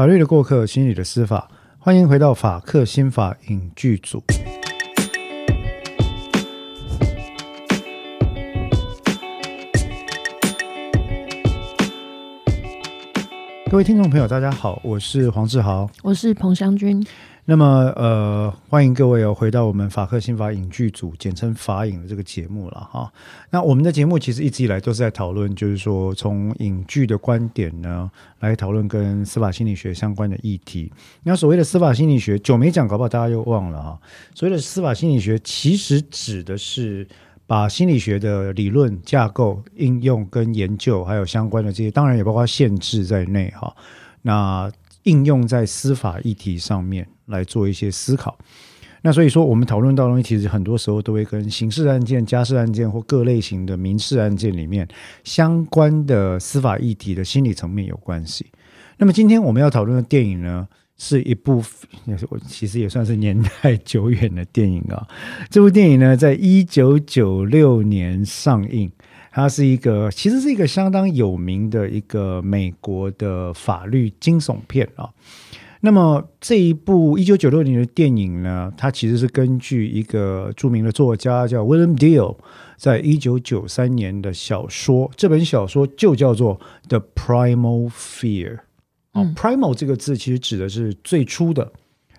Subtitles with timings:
[0.00, 1.46] 法律的过客，心理的司法，
[1.78, 4.24] 欢迎回到法客心法影剧组。
[13.70, 17.06] 各位听众朋友，大家好，我是黄志豪，我是彭湘君。
[17.50, 23.12] 那么，呃，欢迎各位哦，回到我们法克新法影剧组，简称法影的这个节目了哈。
[23.50, 28.08] 那我们的节目其实一直以来都是在讨论，就是说从影剧的观点呢，
[28.38, 30.92] 来讨论跟司法心理学相关的议题。
[31.24, 34.00] 那所谓的司法心理学，久没讲，搞不好大家又忘了哈。
[34.32, 37.04] 所谓的司法心理学，其实指的是。
[37.48, 43.74] 把心理学的理论架构、应用跟研究，还有相关的这些，当然也包括限制在内哈。
[44.22, 44.70] 那
[45.04, 48.38] 应用在司法议题上面来做一些思考。
[49.02, 54.86] 那所以说，我们讨论到东西，其实很多时候都会跟刑事案件、家事案件或各类型的民事案件里面
[55.24, 58.46] 相关的司法议题的心理层面有关系。
[58.98, 60.68] 那么今天我们要讨论的电影呢？
[61.02, 61.64] 是一部
[62.04, 65.08] 也是我其实也算是年代久远的电影啊。
[65.48, 68.92] 这部电影呢，在一九九六年上映，
[69.30, 75.08] 它是一个其实是一个相当有名的一个美国的法律惊悚片啊。
[75.82, 82.36] 那么这一部一九九六年的电影呢，它其实是根据一个著名的作家叫 William Deal
[82.76, 88.56] 在一九九三年的小说，这本小说就叫做《The Primal Fear》。
[89.12, 91.72] 哦，primal 这个字其实指的是最初的、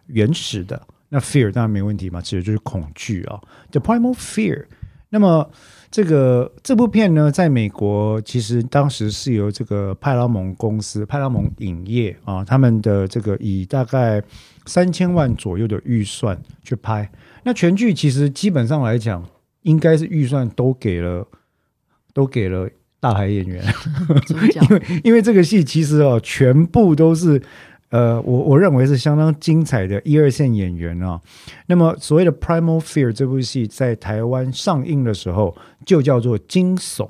[0.08, 0.82] 原始的。
[1.08, 3.40] 那 fear 当然没问题嘛，指的就是恐惧啊。
[3.72, 4.66] The primal fear。
[5.10, 5.50] 那么
[5.92, 14.24] 这个这部片呢，在美国其实当时是由这个派拉蒙公司、派拉蒙影业啊，他们的这个以大概
[14.66, 17.12] 三千万左右的预算去拍。
[17.44, 19.24] 那全剧其实基本上来讲，
[19.64, 21.28] 应该是预算都给了，
[22.14, 22.70] 都给了。
[23.02, 23.60] 大牌演员，
[24.62, 27.42] 因为因为这个戏其实哦，全部都是
[27.92, 31.22] 呃，我我认为是相当精彩的一二线演员啊。
[31.68, 37.10] 那么所谓的《Primal Fear》这部戏在台湾上映的时候，就叫做惊悚，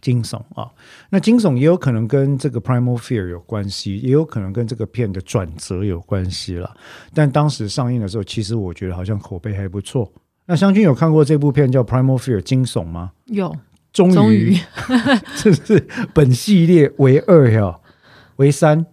[0.00, 0.70] 惊悚啊。
[1.10, 6.74] 那惊悚也有可能跟这个《Primal Fear》有关系，也有可能跟这个片的转折有关系了。
[7.12, 10.12] 但当时上映的时候，其实我觉得好像口碑还不错。
[10.46, 13.12] 那湘君有看过这部片叫《Primal Fear》惊悚吗？
[13.26, 13.54] 有。
[13.90, 14.56] 终于，
[15.42, 17.78] 这 是本系列为二呀，
[18.36, 18.86] 为三，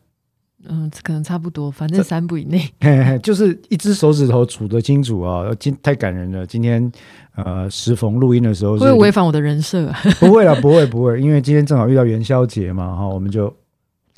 [0.69, 2.69] 嗯，可能差不多，反正三步以内，
[3.23, 5.45] 就是一只手指头数得清楚啊！
[5.59, 6.91] 今太感人了，今天
[7.35, 9.87] 呃，时逢录音的时候，会违反我的人设？
[9.87, 13.53] 啊 不会了，不会，不会，因为今天正好遇到元宵节嘛，哈，我们就。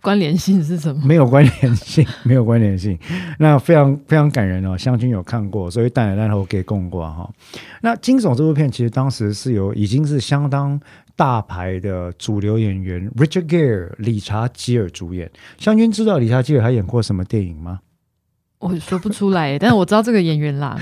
[0.04, 1.02] 关联性是什么？
[1.04, 2.98] 没有关联性， 没有关联性。
[3.40, 7.28] 那非常非常感人哦，湘君有看过，所以蛋奶蛋头给供过哈。
[7.82, 10.80] 那惊悚这部片其实当时是有已经是相当
[11.18, 15.30] 大牌的主流演员 Richard Gere 理查基尔主演。
[15.58, 17.82] 湘君知道理查基尔还演过什么电影吗？
[18.60, 20.80] 我说不出来， 但是我知道这个演员啦。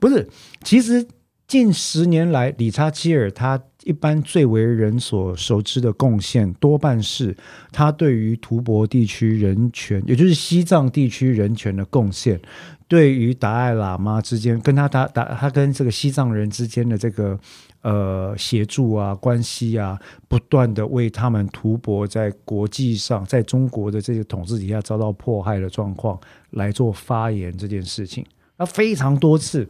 [0.00, 0.26] 不是，
[0.62, 1.06] 其实
[1.46, 3.60] 近十年来理查基尔他。
[3.84, 7.36] 一般最为人所熟知的贡献，多半是
[7.72, 12.40] 他对于图博地区人权，也就是西藏地区人权的贡献，
[12.86, 17.36] 对于达赖喇嘛之间跟他达达他跟这个西藏人之间的这个
[17.82, 26.18] 呃协助啊关系啊，不断的为他们图博在国际上，在中国的这个统治底下遭到迫害的状况
[26.50, 28.24] 来做发言这件事情，
[28.56, 29.68] 他非常多次。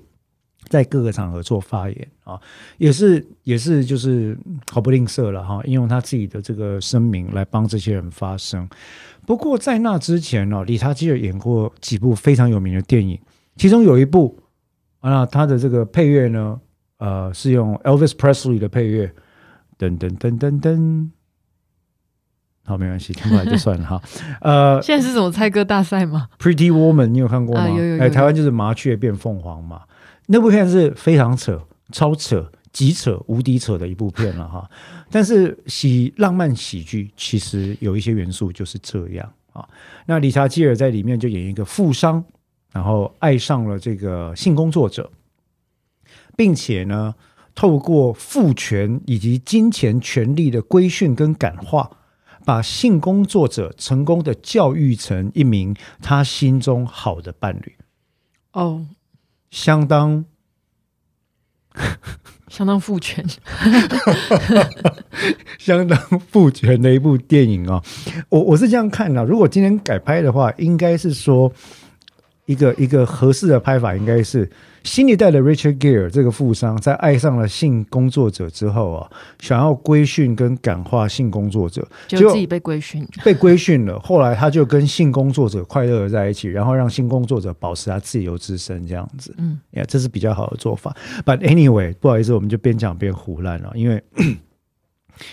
[0.68, 2.40] 在各个场合做发言啊，
[2.78, 4.38] 也是也是就是
[4.70, 8.66] 毫不吝啬了哈，应用他自己的这个声明来帮这些人发声。
[9.26, 13.18] 不过在那之前呢，理查基尔演过几部非常有名的电影，
[13.56, 14.38] 其中有一部
[15.00, 16.60] 啊，他的这个配乐呢，
[17.02, 19.12] 呃，是用 Elvis Presley 的配乐，
[19.76, 21.08] 噔噔噔噔噔。
[22.64, 24.00] 好，没关系，听不来就算了 哈。
[24.40, 27.68] 呃，现在是什么猜歌大赛吗？Pretty Woman，你有看过吗？
[27.68, 28.02] 有有有。
[28.04, 29.82] 哎，台湾就是麻雀变凤凰嘛。
[30.26, 34.70] 那部片是非常扯、超扯、极扯、无敌扯的一部片了哈。
[35.10, 39.68] 但是喜浪漫喜剧其实有一些元素就是这样啊。
[40.06, 42.24] 那理查基尔在里面就演一个富商，
[42.72, 45.10] 然后爱上了这个性工作者，
[46.36, 47.14] 并且呢，
[47.54, 51.90] 透过父权以及金钱权力的规训跟感化，
[52.44, 57.76] 把性工作者成功的教育成一名他心中好的伴侣。
[58.52, 58.86] 哦。
[59.50, 60.24] 相当，
[62.48, 63.22] 相当父权，
[65.60, 65.98] 相当
[66.30, 67.82] 父权的一部电影啊！
[68.30, 71.52] 我我是这样看的，如果今天改拍的话，应该是说，
[72.46, 74.50] 一个一个合适的拍法应该是
[74.84, 83.98] 新一代的 Richard Gere 这个富商，在爱上了性工作者之后啊，想要规训跟感化性工作者，就自己被规训，被规训了。
[84.00, 89.34] 后来他就跟性工作者快乐的在一起，然后让性工作者保持他自由之身，这样子。
[89.38, 90.96] 嗯，呀，这是比较好的做法。
[91.24, 94.02] But anyway，不好意思，我们就边讲边胡乱了，因为。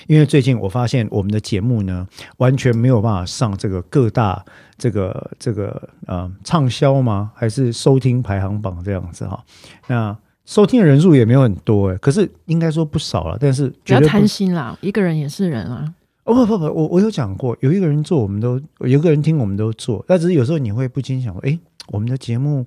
[0.07, 2.07] 因为最近我发现我们的节目呢，
[2.37, 4.43] 完全没有办法上这个各大
[4.77, 7.31] 这个这个呃畅销吗？
[7.35, 9.43] 还是收听排行榜这样子哈？
[9.87, 13.37] 那收听的人数也没有很多哎，可是应该说不少了。
[13.39, 15.93] 但是不要贪心啦，一个人也是人啊。
[16.23, 20.03] 哦不不不，我我有讲过，有一个人做，我们都有一个人听，我们都做。
[20.07, 21.57] 但只是有时候你会不禁想说，哎，
[21.87, 22.65] 我们的节目，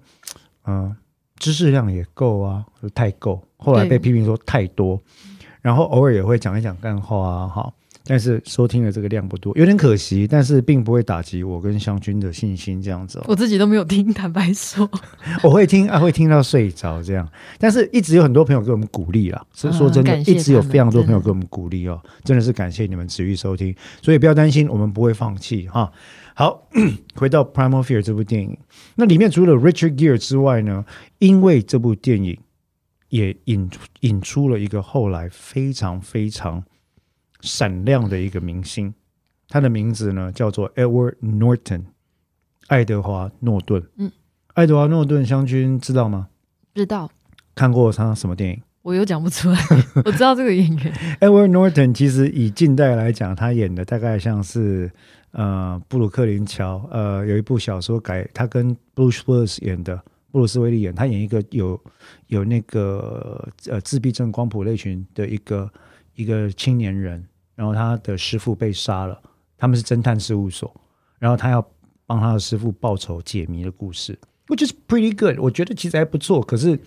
[0.67, 0.95] 嗯，
[1.37, 3.41] 知识量也够啊，太够。
[3.57, 5.01] 后来被批评说太多。
[5.63, 7.73] 然后偶尔也会讲一讲干话啊，哈，
[8.05, 13.23] 但是收听的这个量不多，有点可惜，但是并不会打击我跟湘君的信心这样子。
[13.29, 14.91] 我自己都没有听，坦白说，
[15.45, 17.29] 我会听啊，会听到睡着这样，
[17.61, 19.41] 但是一直有很多朋友给我们鼓励啦。
[19.55, 23.73] 是说真的，一直有非常多朋友给我们鼓励哦，真的是感谢你们持续收听，
[24.03, 25.93] 所以不要担心，我们不会放弃哈。
[26.35, 26.67] 好，
[27.15, 28.59] 回到《Primal Fear》这部电影，
[28.97, 30.85] 那里面除了 Richard Gere 之外呢，
[31.21, 32.37] 因为这部电影。
[33.13, 33.71] 也引
[34.01, 36.65] 引出了一个后来非常非常
[37.43, 38.95] 闪亮的一个明星，
[39.49, 41.83] 他的名字呢叫做 Edward Norton，
[42.69, 43.87] 爱德华诺顿。
[43.99, 44.11] 嗯，
[44.55, 46.29] 爱德华诺顿将军知道吗？
[46.75, 47.11] 知道。
[47.55, 48.63] 看过他什么电影？
[48.81, 49.59] 我又讲不出来。
[50.07, 54.91] 我知道这个演员 Edward Norton，其实以近代来讲，他演的大概像是
[55.33, 60.03] 呃布鲁克林桥，呃有一部小说改，他跟 Bruce Willis 演的。
[60.33, 61.79] 布鲁斯威利演他演一个有
[62.29, 65.71] 有那个呃自闭症光谱类群的一个
[66.15, 67.23] 一个青年人，
[67.55, 69.21] 然后他的师傅被杀了，
[69.59, 70.75] 他们是侦探事务所，
[71.19, 71.65] 然后他要
[72.07, 76.79] 帮他的师傅报仇解谜的故事，which is pretty good，我觉得其实还不错，可是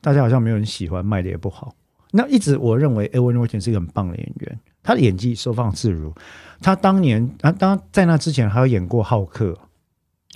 [0.00, 1.74] 大家好像没有人喜欢，卖的也不好。
[2.12, 6.14] 那一直我认为 Norton 是一个很棒的演员，他的演技收放自如。
[6.60, 9.58] 他当年啊，当在那之前还有演过浩克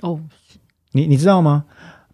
[0.02, 0.20] 哦，
[0.92, 1.66] 你你知道吗？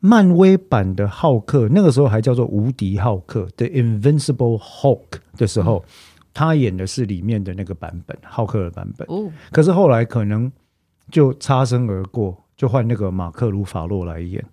[0.05, 5.85] 漫威版的浩克，那个时候还叫做无敌浩克，The Invincible Hulk 的时候，
[6.35, 9.07] 他演的是里面的那个版本，浩克的版本。
[9.09, 10.51] 哦，可是后来可能
[11.09, 14.45] 就擦身而过，就换那个马克·鲁法洛来演。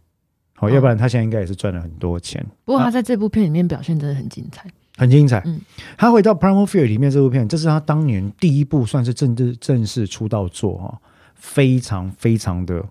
[0.54, 2.46] 好，要不然他现在应该也是赚了很多钱。
[2.64, 5.42] 不过他在这部片里面表现真的很精彩，很精彩。
[5.48, 5.60] 嗯，
[5.98, 11.02] 他回到《Primal Fear》里面这部片，这是他当年第一部算是正式正式出道作哈，
[11.34, 12.86] 非常非常的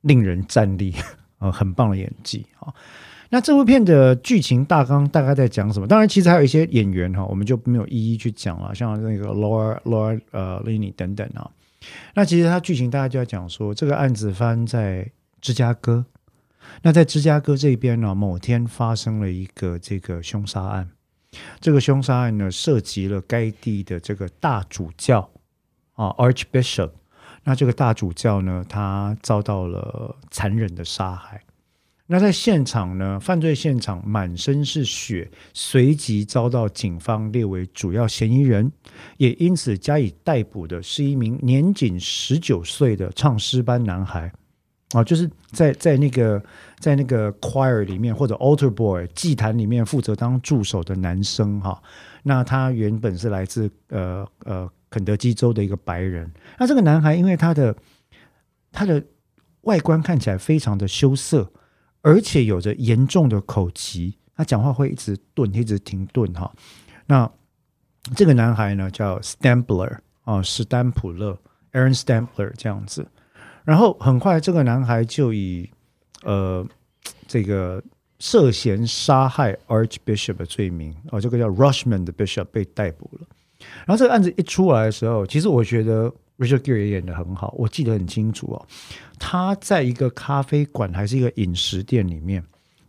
[0.00, 0.92] 令人战栗。
[1.44, 2.72] 呃，很棒的演技啊！
[3.28, 5.86] 那这部片的剧情大纲大概在讲什么？
[5.86, 11.50] 当然，其实还有一些演员哈，我们就没有一一去讲了，像那个 Laura Laura 呃 Lenny 等等啊。
[12.14, 15.10] 那其实它剧情大概就要讲说，这个案子发生在
[15.42, 16.06] 芝加哥。
[16.80, 20.88] 那在芝加哥这边呢，某天发生了一个这个凶杀案。
[21.60, 25.28] 这个凶杀案呢，涉及了该地的这个大主教
[25.92, 26.92] 啊，Archbishop。
[27.44, 31.42] 那这个大主教呢，他遭到了残忍的杀害。
[32.06, 38.72] 那在现场呢，犯罪现场满身是血，随即遭到警方列为主要嫌疑人，
[39.18, 44.32] 也因此加以逮捕的是一名年仅十九岁的唱诗班男孩。
[44.92, 46.42] 啊，就是在在那个
[46.78, 51.82] 在那个 choir 里面或者 altar boy 祭坛里面负责当助手的男生哈。
[52.22, 54.70] 那他原本是来自呃呃。
[54.94, 57.76] 肯德基州的一个白人，那这个男孩因为他的
[58.70, 59.04] 他的
[59.62, 61.50] 外观看起来非常的羞涩，
[62.00, 66.54] 而且有着严重的口疾，他讲话会一直顿，一直停顿哈。
[67.06, 67.28] 那
[68.14, 71.36] 这个男孩呢叫 Stambler 啊，史丹普勒
[71.72, 73.04] Aaron Stambler 这样子。
[73.64, 75.68] 然后很快这个男孩就以
[76.22, 76.64] 呃
[77.26, 77.82] 这个
[78.20, 83.26] 涉嫌杀害 Archbishop 的罪名哦，这个叫 Rushman 的 Bishop 被逮捕了。
[83.86, 88.66] 然后这个案子一出来的时候，其实我觉得 Richard Gere 也演的很好，我记得很清楚哦。
[89.18, 92.42] 他在一个咖啡馆还是一个饮食店里面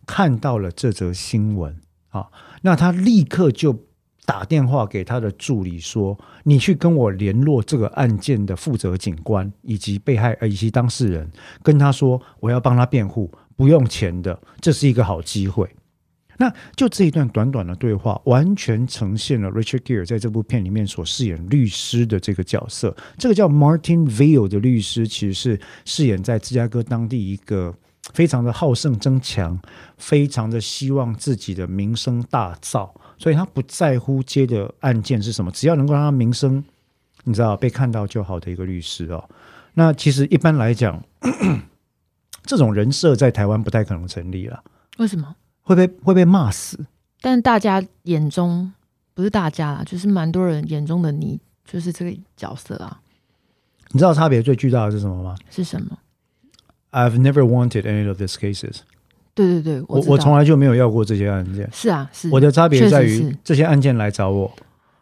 [0.06, 1.76] 看到了这则新闻
[2.10, 2.28] 啊，
[2.62, 3.78] 那他立刻就
[4.26, 11.30] 打电话给他的助理说：“你去跟我联络这个案件的负责警官以及被害呃以及当事人，
[11.62, 15.70] 跟他说我要帮他辩护，不用钱的，这是一个好机会。”
[16.38, 22.96] 那就这一段短短的对话，完全呈现了 Richard Gere 在这部片里面所饰演律师的这个角色。
[23.18, 27.74] 这个叫 Martin Vale 的律师，其实是饰演在芝加哥当地一个
[28.14, 29.60] 非常的好胜争强，
[29.98, 36.64] 非常的希望自己的名声大噪，所以他不在乎接的案件是什么，只要能够让他名声
[37.24, 39.30] 你知道被看到就好的一个律师哦。
[39.74, 41.04] 那其实一般来讲。
[42.48, 44.64] 这种人设在台湾不太可能成立了，
[45.00, 45.36] 为什么？
[45.66, 46.80] 会被会被骂死。
[47.20, 48.72] 但大家眼中
[49.14, 53.02] 不是大家啦，就是蛮多人眼中的你，就是这个角色啊。
[53.92, 55.98] 你知道差别最巨大的是什么吗是什么
[56.92, 58.80] ？？I've never wanted any of these cases
[59.34, 60.00] 对对对，我。
[60.08, 61.70] 我从来就没有要过这些案件。
[61.74, 62.30] 是啊是。
[62.30, 64.54] 我的差别在于这些案件来找我，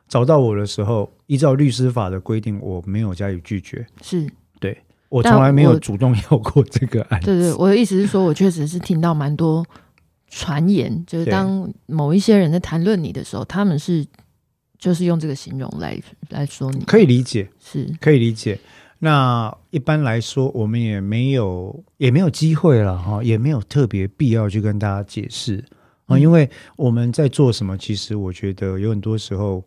[0.08, 3.86] 找到我的时候，依照律师法的规定，我没有加以拒绝。
[4.02, 4.30] 是
[4.60, 4.78] 对
[5.10, 7.20] 我从来没有主动要过这个案。
[7.22, 9.66] 对对，我的意思是说，我确实是听到蛮多
[10.36, 11.32] 传言，就是对。
[11.32, 14.04] 当某一些人在谈论你的时候，他们是
[14.80, 15.96] 就是用这个形容来
[16.30, 16.84] 来说你。
[16.86, 17.88] 可以理解，是。
[18.02, 18.60] 可以理解。
[18.98, 25.64] 那一般来说，我们也没有也没有机会了哈，也没有特别必要去跟大家解释
[26.06, 26.22] 啊，嗯。
[26.22, 29.64] 因为我们在做什么，其实我觉得有很多时候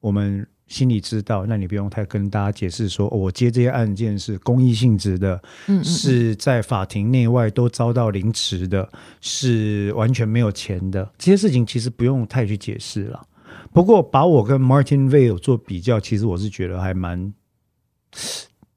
[0.00, 5.34] 我们心里知道，那你不用太跟大家解释说，哦我接这些案件是公益性质的，
[5.66, 8.88] 嗯嗯嗯是在法庭内外都遭到凌迟的，
[9.20, 13.26] 是完全没有钱的，这些事情其实不用太去解释了。
[13.72, 17.32] 不过把我跟 Martin Vale 做比较，其实我是觉得还蛮，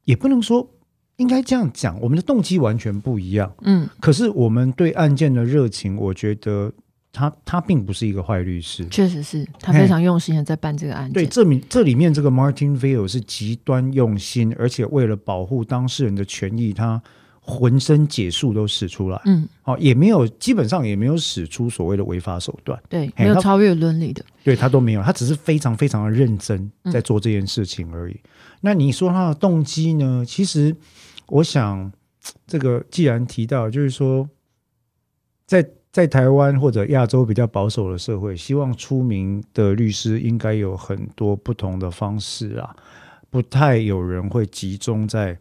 [0.05, 0.69] 也不能说
[1.17, 3.53] 应该这样讲，我们的动机完全不一样。
[3.61, 6.71] 嗯可是我们对案件的热情，我觉得
[7.11, 8.85] 他他并不是一个坏律师。
[8.87, 11.31] 确实是他非常用心的在办这个案对，件。
[11.31, 17.01] 这里这里面这个 Martin Vale 是极端用心，而且为了保护当事人的权益，他
[17.39, 19.19] 浑身解数都使出来。
[19.25, 24.23] 嗯，哦，也没有，基本上也没有使出所谓的违法手段，对，没有超越伦理的。
[24.43, 28.19] 对他都没有，他只是非常非常的认真嗯在做这件事情而已。
[28.61, 30.23] 那你说他的动机呢？
[30.25, 30.75] 其实
[31.27, 31.91] 我想，
[32.45, 34.29] 这个既然提到，就是说，
[35.47, 42.73] 在在台湾或者亚洲比较保守的社会，希望出名的律师应该有很多不同的方式啊，
[43.29, 45.37] 不太有人会集中在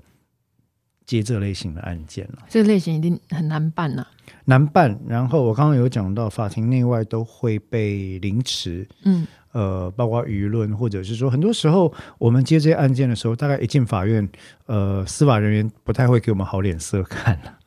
[1.07, 2.38] 接这类型的案件了。
[2.49, 4.04] 这个类型一定很难办呐、
[4.45, 4.99] 难办。
[5.07, 14.28] 然后我刚刚有讲到，法庭内外都会被凌迟，嗯，呃，包括舆论，或者是说，很多时候我们接这些案件的时候，大概一进法院，
[14.66, 17.59] 呃，司法人员不太会给我们好脸色看了。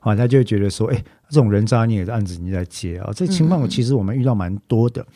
[0.00, 5.06] 啊， 他就会觉得说，哎、这种人渣你也是案子你在接啊，这情况嗯嗯嗯其实我们遇到蛮多的。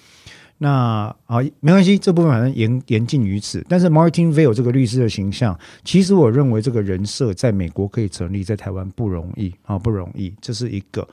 [0.59, 3.63] 那啊，没关系，这部分反正言言尽于此。
[3.69, 11.07] 但是 Martin Vale 这个律师的形象，其实我认为这个人设在美国可以成立，在台湾不容易啊，不容易，这是一个。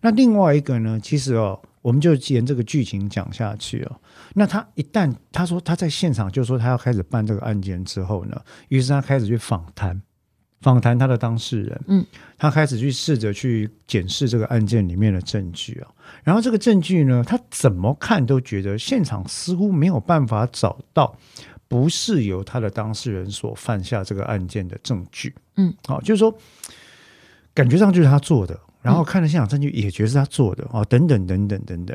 [0.00, 3.96] 那另外一个呢，其实哦，我们就沿这个剧情讲下去哦。
[4.34, 10.00] 那他一旦他说他在现场就说他要开始办这个案件之后呢，于是他开始去访谈，
[10.64, 12.06] 访谈他的当事人，嗯，
[12.38, 15.86] 他开始去试着去检视这个案件里面的证据啊。
[16.22, 21.14] 然后这个证据呢，他怎么看都觉得现场似乎没有办法找到
[21.68, 25.34] 不是由他的当事人所犯下这个案件的证据。
[25.56, 26.34] 嗯，好、就是说
[27.52, 31.94] 感觉上就是他做的，然后看了现场证据也觉得是他做的哦，等等等等等等。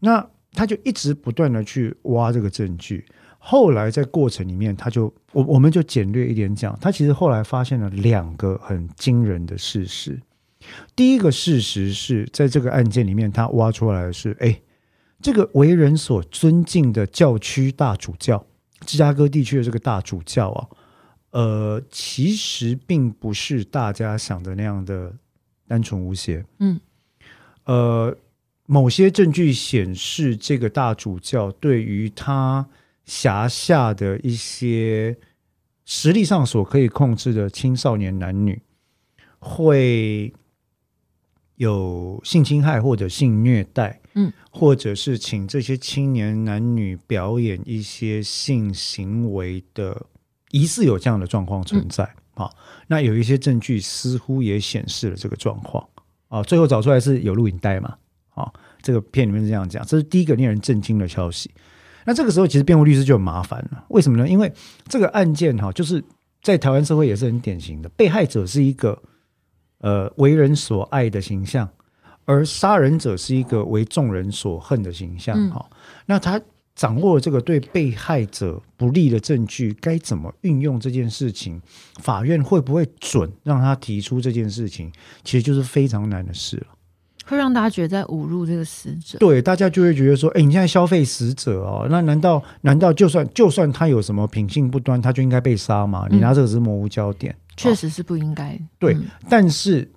[0.00, 3.06] 那他就一直不断的去挖这个证据。
[3.42, 10.20] 后来在过程里面，他就我我们就简略一点讲，他其实后来发现了两个很惊人的事实。
[10.94, 14.60] 第一个事实是在这个案件里面，他挖出来的是，哎，
[15.22, 18.44] 这个为人所尊敬的教区大主教，
[18.84, 20.68] 芝加哥地区的这个大主教啊，
[21.30, 25.14] 呃，其实并不是大家想的那样的
[25.66, 26.44] 单纯无邪。
[26.58, 26.78] 嗯，
[27.64, 28.14] 呃，
[28.66, 32.68] 某些证据显示，这个大主教对于他
[33.10, 35.18] 辖下的一些
[35.84, 38.62] 实力上所可以控制的青少年男女，
[39.40, 40.32] 会
[41.56, 50.06] 有性侵害或者性虐待，嗯，或者是请这些青年男女表演一些性行为的，
[50.52, 52.48] 疑似有这样的状况存在啊、
[52.86, 55.84] 那有一些证据似乎也显示了这个状况
[56.28, 57.96] 啊、最后找出来是有录影带嘛？
[58.28, 58.48] 啊、
[58.80, 61.50] 这个片里面是这样讲，这是第一个令人震惊的消息。
[62.10, 63.84] 那这个时候，其实辩护律师就很麻烦了。
[63.86, 64.28] 为什么呢？
[64.28, 64.52] 因为
[64.88, 66.02] 这个案件哈，就是
[66.42, 69.00] 在台湾社会也是很典型的，被害者是一个
[69.78, 71.68] 呃为人所爱的形象，
[72.24, 75.70] 而杀人者是一个为众人所恨的形象嗯哈、
[76.06, 76.40] 那他
[76.74, 81.62] 掌握了这个对被害者不利的证据，该怎么运用这件事情？
[82.02, 84.92] 法院会不会准让他提出这件事情？
[85.22, 86.66] 其实就是非常难的事了。
[87.30, 89.16] 会让大家觉得在侮辱这个死者。
[89.20, 96.08] 对，大家就会觉得说，哎，你现在消费死者哦，那难道难道就算就算他有什么品性不端，他就应该被杀吗？
[96.10, 98.58] 你拿这个是模糊焦点，确实是不应该。
[98.80, 99.88] 对嗯但是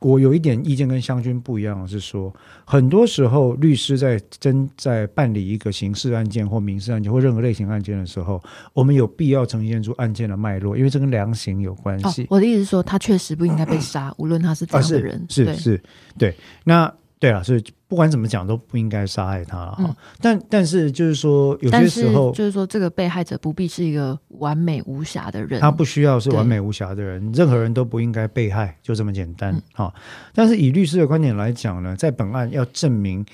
[0.00, 2.32] 我有一点意见跟湘军不一样的是说，
[2.66, 8.42] 很多时候律师在真在办理一个刑事案件或民事案件或任何类型案件的时候，
[8.74, 15.82] 我们有必要呈现出案件的脉络，因为这跟量刑有关哦系。，我的意思是说，他确实不应该被杀，无论他是怎啊，样的人，对是是是，
[16.18, 16.34] 对。
[16.62, 19.84] 那对啊，所以不管怎么讲都不应该杀害他了哈。
[19.84, 19.96] 嗯。
[20.20, 29.62] 但但是就是说，有些时候就是说，这个被害者不必是一个完美无瑕的人，他不需要是完美无瑕的人，任何人都不应该被害，就这么简单嗯。
[29.72, 29.94] 哈、
[30.34, 33.24] 但是以律师的观点来讲呢，在本案要证明，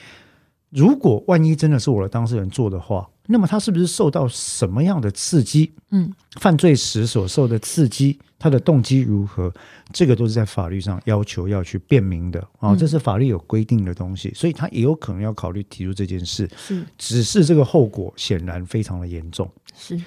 [0.70, 5.72] 如果万一真的是我的当事人做的话，那么他是不是受到什么样的刺激？
[5.90, 9.52] 嗯，犯罪时所受的刺激，他的动机如何，
[9.92, 19.48] 这个都是在法律上要求要去辨明的啊、嗯这是法律有规定的东西，所以他也有可能要考虑提出这件事，是只是这个后果显然非常的严重。
[19.74, 19.98] 是，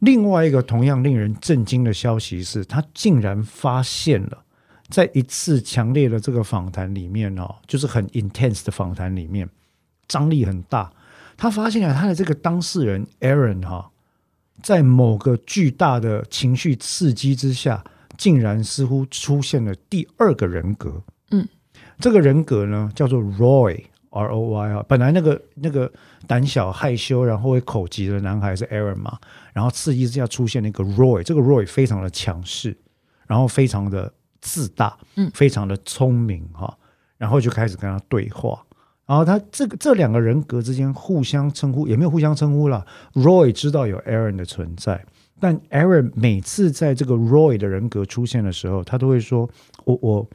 [0.00, 4.42] 另外一个同样令人震惊的消息是，他竟然发现了，
[4.88, 9.48] 在一次强烈的这个访谈里面哦，就是很 intense 的访谈里面，
[10.08, 10.92] 张力很大。
[11.36, 13.90] 他发现了他的这个当事人 Aaron 哈、
[14.62, 17.84] 在某个巨大的情绪刺激之下，
[18.16, 21.02] 竟然似乎出现了第二个人格。
[21.30, 21.48] 嗯，
[21.98, 23.84] 这个人格呢叫做 Roy。
[24.16, 25.92] R O Y 啊，本来那个那个
[26.28, 29.18] 胆小害羞，然后会口疾的男孩是 Aaron 嘛，
[29.52, 32.78] 然后刺激之下出现了一个 Roy，这个 Roy 非常的强势，
[33.26, 36.78] 然后非常的自大，嗯非常的聪明哈，
[37.18, 38.63] 然后就开始跟他对话，
[39.06, 42.86] 然后他这个这两个人格之间互相称呼，也没有互相称呼啦。
[43.12, 45.04] Roy 知道有 Aaron 的存在，
[45.38, 49.48] 但 Aaron 每次在这个 Roy 的人格出现的时候，他都会说
[49.84, 50.30] ：“我我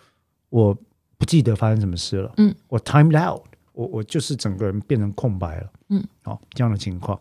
[0.49, 0.77] 我
[1.17, 3.41] 不记得发生什么事了，嗯，我 timed out，
[3.73, 7.19] 我我就是整个人变成空白了，嗯，好、这样的情况。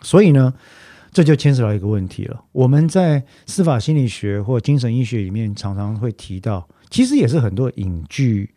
[0.00, 0.52] 所以呢，
[1.12, 2.42] 这就牵扯到一个问题了。
[2.50, 8.54] 我们在司法心理学或精神医学里面常常会提到，其实也是很多影剧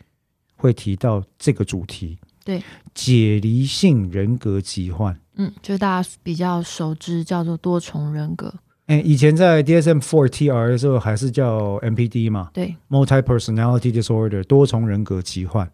[0.65, 2.62] 会提到这个主题，对，
[2.93, 5.17] 解离性人格疾患。
[5.38, 8.53] 嗯，就是大家比较熟知叫做多重人格，
[8.88, 15.69] 哎，以前在 DSM Four TR 的时候，还是叫 MPD 嘛对，，Multi Personality Disorder 多重人格疾患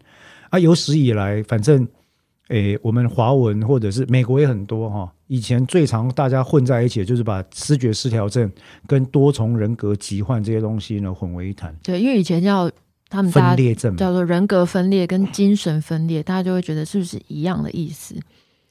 [0.50, 0.58] 啊。
[0.58, 1.86] 有史以来，反正
[2.48, 5.12] 诶，我们华文或者是美国也很多哈。
[5.28, 8.50] 以前最常大家混在一起，就是把视觉失调症
[8.86, 12.68] 跟多重人格疾患这些东西呢混为一谈，对，因为以前叫
[13.12, 13.96] 他们大家分裂症。
[13.96, 18.16] 叫做人格分裂跟精神分裂，大家就会觉得是不是一样的意思？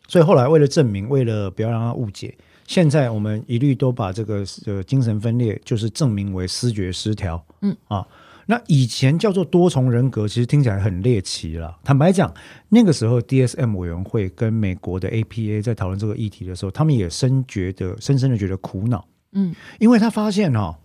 [0.07, 2.35] 所以后来为了证明，为了不要让他误解，
[2.67, 7.45] 现在我们一律都把这个呃精神分裂就是证明为思觉失调。
[7.61, 8.05] 嗯啊，
[8.47, 11.77] 那以前叫做多重人格，其实听起来很猎奇了。
[11.83, 12.33] 坦白讲，
[12.69, 20.75] 那个时候 DSM 委员会跟美国的 APA 在讨论这个议题的时候，他们也深觉得深深的觉得苦恼，嗯因为他发现哦，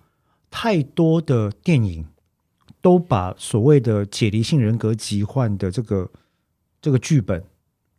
[0.50, 2.06] 太多的电影
[2.86, 6.08] 都把所谓的解离性人格疾患的这个
[6.80, 7.42] 这个剧本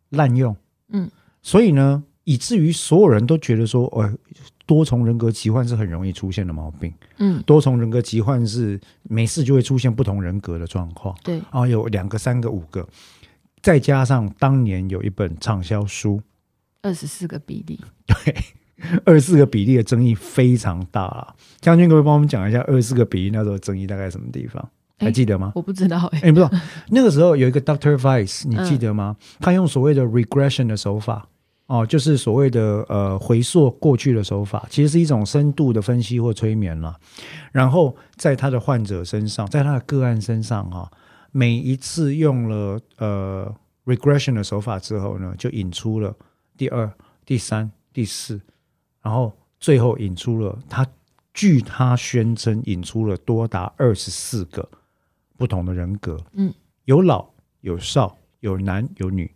[0.08, 0.56] 滥用。
[0.88, 1.10] 嗯，
[1.42, 4.10] 所以呢，以至于所有人都觉得说，呃，
[4.64, 6.90] 多重人格疾患是很容易出现的毛病。
[7.18, 12.88] 嗯，多重人格疾患是没事就会出现不同人格的状况对，啊，有两个、三个、五个，
[13.60, 16.22] 再加上当年有一本畅销书，
[16.80, 18.34] 二十四个比例， 对
[19.04, 21.36] 二十四个比例的争议非常大啊。
[21.60, 24.66] 将军，可不可以帮我们讲一下二十四个比例那时候争议大概什么地方？
[24.98, 25.52] 还记得吗？
[25.54, 26.50] 我不知道哎、哎、不知道，
[26.90, 29.16] 那个时候有一个 Doctor Vice，你记得吗？
[29.18, 31.28] 嗯他用所谓的 regression 的手法，
[31.66, 36.96] 哦，就是所谓的呃回溯过去的手法，其实是一种深度的分析或催眠了。
[37.52, 40.90] 然后在他的患者身上，在他的个案身上哈、
[41.30, 46.14] 每一次用了呃 regression 的手法之后呢，就引出了
[46.56, 46.90] 第二、
[47.24, 48.40] 第三、第四，
[49.02, 50.86] 然后最后引出了他，
[51.32, 54.68] 据他宣称引出了多达二十四个
[55.38, 56.52] 不同的人格，嗯，
[56.84, 59.32] 有老有少，有男有女，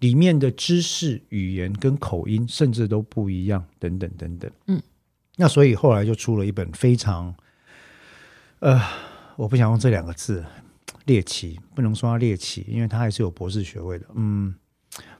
[0.00, 4.80] 里面的知识、语言跟口音甚至都不一样，等等等等，嗯，
[5.36, 7.34] 那所以后来就出了一本非常，
[8.58, 8.78] 呃，
[9.36, 10.44] 我不想用这两个字，
[11.06, 14.54] 猎奇，不能说他猎奇，因为他还是有博士学位的，嗯，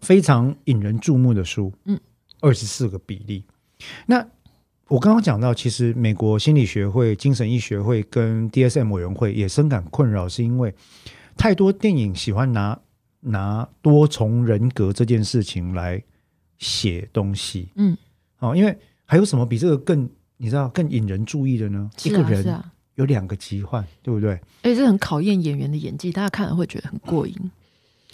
[0.03, 1.99] 非常引人注目的书，嗯，
[2.40, 3.44] 二十四个比例，
[4.07, 4.29] 那。
[4.88, 10.72] 我刚刚讲到，其实美国心理学会、精神医学会跟 DSM 委员会也深感困扰，是因为
[11.37, 12.79] 太多电影喜欢拿
[13.20, 16.01] 拿多重人格这件事情来
[16.59, 17.68] 写东西。
[17.75, 17.96] 嗯，
[18.38, 21.90] 哦，因为还有什么比这个更你知道更引人注意的呢？
[22.05, 24.35] 一个人啊，有两个疾患，对不对？
[24.62, 27.35] 而且这很考验演员的演技，大家看了会觉得很过瘾。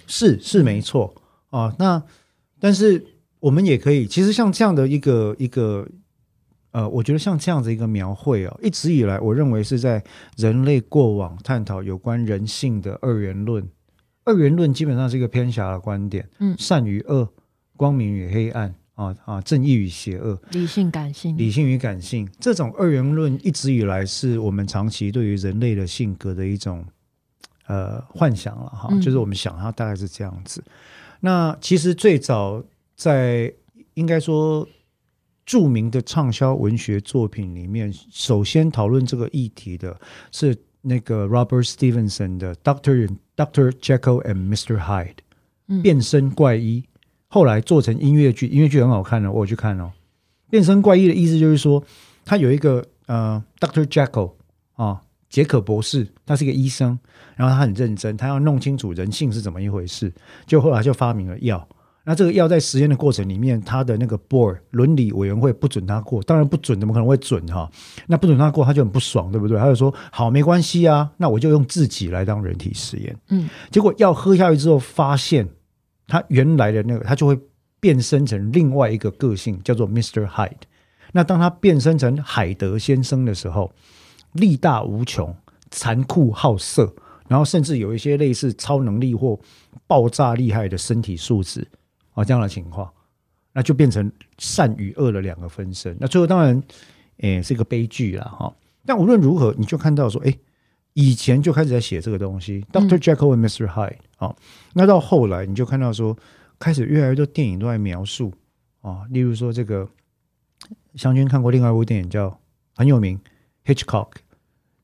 [0.07, 1.15] 是是没错
[1.51, 2.03] 啊、那
[2.59, 3.05] 但是
[3.41, 5.87] 我们也可以，其实像这样的一个一个
[6.73, 10.03] 呃，我觉得像这样子一个描绘哦，一直以来我认为是在
[10.37, 13.67] 人类过往探讨有关人性的二元论。
[14.25, 17.29] 二元论基本上是一个偏狭的观点，嗯善与恶，
[17.77, 26.85] 光明与黑暗，啊啊，正义与邪恶，理性感性，理性与感性，这种二元论一直以来是我们长期对于人类的性格的一种
[27.67, 30.63] 呃幻想了哈，嗯就是我们想它大概是这样子。
[31.21, 32.63] 那其实最早
[32.95, 33.53] 在
[33.95, 34.67] 应该说
[35.45, 40.01] 著名的畅销文学作品里面，首先讨论这个议题的
[40.31, 44.79] 是那个 Robert Stevenson 的《Doctor Doctor Jekyll and Mr.
[44.79, 45.07] Hyde》
[45.69, 46.85] 嗯变身怪医，
[47.29, 49.93] 后来做成音乐剧，音乐剧很好看哦，我有去看哦。
[50.51, 51.83] 变身怪医的意思就是说，
[52.25, 54.33] 他有一个呃 Doctor Jekyll
[54.75, 56.99] 啊，杰克博士，他是一个医生，
[57.37, 60.13] 然后他很认真，他要弄清楚人性是怎么一回事，
[60.47, 61.67] 就后来就发明了药。
[62.05, 67.71] 那这个药在实验的过程里面，他的那个 board 伦理委员会不准他过，当然不准，怎么可能会准哈？
[68.09, 69.57] 那不准他过，他就很不爽，对不对？
[69.57, 73.17] 他就说好，没关系啊，那我就用自己来当人体实验。
[73.29, 75.49] 嗯，结果药喝下去之后，发现
[76.09, 77.39] 他原来的那个，他就会
[77.79, 80.27] 变身成另外一个个性，叫做 Mr.
[80.27, 80.51] Hyde。
[81.13, 83.71] 那当他变身成海德先生的时候，
[84.33, 85.33] 力大无穷，
[85.71, 86.93] 残酷好色，
[87.29, 89.39] 然后甚至有一些类似超能力或
[89.87, 91.69] 爆炸厉害的身体素质
[92.13, 92.93] 啊这样的情况，
[93.53, 95.97] 那就变成善与恶的两个分身。
[96.01, 96.63] 那最后当然，
[97.19, 98.55] 诶、是一个悲剧了哈。
[98.85, 100.39] 但无论如何，你就看到说，诶、
[100.95, 103.67] 以前就开始在写这个东西，Doctor Jekyll and Mr.
[103.67, 104.35] Hyde 啊、
[104.75, 106.17] 那到后来你就看到说，
[106.59, 108.33] 开始越来越多电影都在描述
[108.81, 109.89] 啊，例如说这个，
[110.95, 112.39] 湘君看过另外一部电影叫
[112.75, 113.21] 很有名
[113.65, 114.11] ，Hitchcock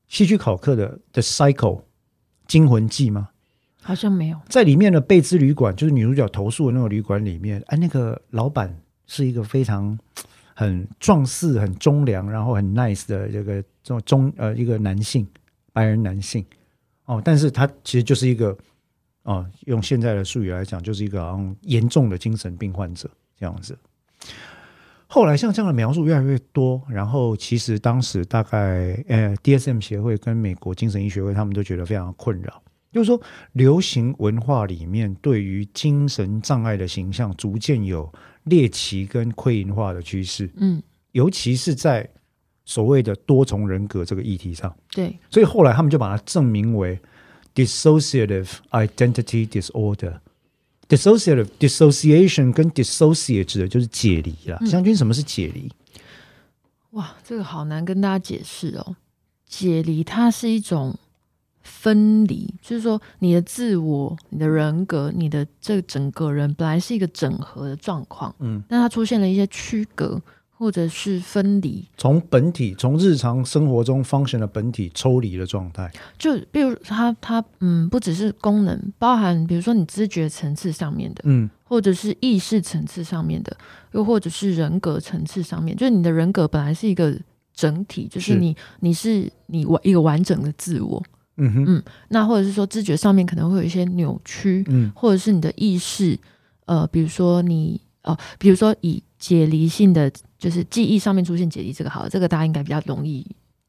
[0.07, 1.77] 希区考克的《The Cycle》
[2.47, 3.29] 惊魂记吗？
[3.89, 8.71] 好像没有，在里面的贝兹旅馆，就是女主角投诉的那个旅馆里面，哎，那个老板
[9.07, 9.97] 是一个非常
[10.53, 15.27] 很壮士、很忠良，然后很 nice 的这个这种中呃一个男性，
[15.73, 16.45] 白人男性。
[17.05, 18.55] 哦，但是他其实就是一个
[19.23, 23.75] 哦，用现在的术语来讲，就是一个好像严重的精神病患者这样子。
[25.07, 33.21] 后来像这样的描述越来越多，然后其实当时大概呃 DSM 协会跟美国精神医学会他们都觉得非常困扰，就是说
[33.53, 38.11] 流行文化里面对于精神障碍的形象逐渐有
[38.45, 42.09] 猎奇跟窥淫化的趋势，嗯，尤其是在
[42.65, 46.99] 所谓的多重人格这个议题上，对，所以后来他们就把它证明为
[47.53, 50.19] dissociative identity disorder。
[50.87, 54.57] dissociative dissociation 跟 dissociate 指的就是解离啦。
[54.65, 55.71] 湘君，什么是解离？
[56.91, 58.95] 哇，这个好难跟大家解释哦。
[59.45, 60.97] 解离它是一种
[61.69, 75.89] 分离，就是说你的自我、你的人格、你的这整个人本来是一个整合的状况，嗯，但它出现了一些区隔或者是分离，从本体，从日常生活中 function 的本体抽离的状态。
[76.17, 81.49] 就比如它它嗯，不只是功能，包含比如说你知觉层次上面的，嗯。
[81.63, 83.55] 或者是意识层次上面的，
[83.91, 87.15] 又或者是人格层次上面，就是你的人格本来是一个
[87.53, 88.39] 整体，就是是。
[88.39, 91.03] 你你是你完一个完整的自我，
[91.39, 91.65] 嗯哼。
[91.67, 94.91] 嗯那或者是说知觉上面可能会有一些扭曲，嗯。
[94.95, 96.19] 或者是你的意识，
[96.65, 103.25] 呃，比如说你哦、比如说以解离性的，就是记忆上面出现解离，这个好了，这个大家应该比较容易。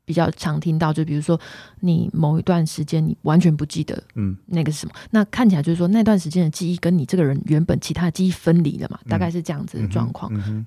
[0.06, 1.38] 比较常听到，就比如说
[1.78, 4.36] 你某一段时间你完全不记得嗯。
[4.46, 10.28] 那个是什么，那看起来就是说那段时间的记忆跟你这个人原本其他的记忆分离了嘛，大概是这样子的状况。
[10.34, 10.66] 嗯哼。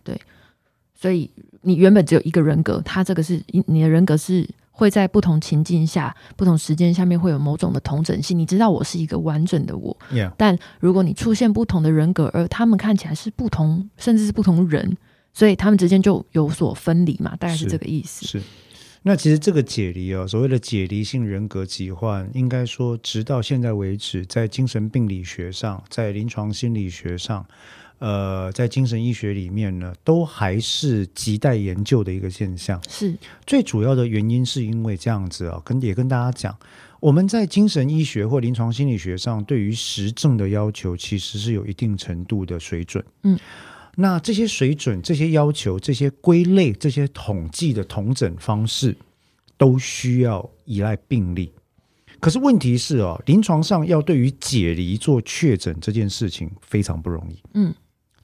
[0.95, 1.29] 所以
[1.61, 8.37] 你原本只有一个人格，他这个是你的人格是会在不同情境下、不同时间下面会有某种的同整性。
[8.37, 9.95] 你知道我是一个完整的我
[10.35, 14.97] 但如果你出现不同的人格，而他们看起来是不同，甚至是不同人，
[15.31, 18.25] 所以他们之间就有所分离嘛，大概是是这个意思。
[18.25, 18.41] 是。
[19.05, 27.45] 那其实这个解离哦，所谓的解离性人格疾患，应该说直到现在为止，在精神病理学上，在临床心理学上，
[28.03, 32.77] 呃，在精神医学里面呢，都还是亟待研究的一个现象。
[32.89, 33.15] 是，
[33.47, 36.53] 最主要的原因是因为这样子啊，跟也跟大家讲，
[36.99, 43.01] 我们在精神医学或临床心理学上对于实证的要求，其实是有一定程度的水准。
[43.23, 43.39] 嗯，
[43.95, 48.93] 那这些水准、这些要求、这些归类、这些统计的统整方式，
[49.57, 51.53] 都需要依赖病例。
[52.19, 57.37] 可是问题是哦，临床上要对于解离做确诊这件事情非常不容易。
[57.53, 57.73] 嗯，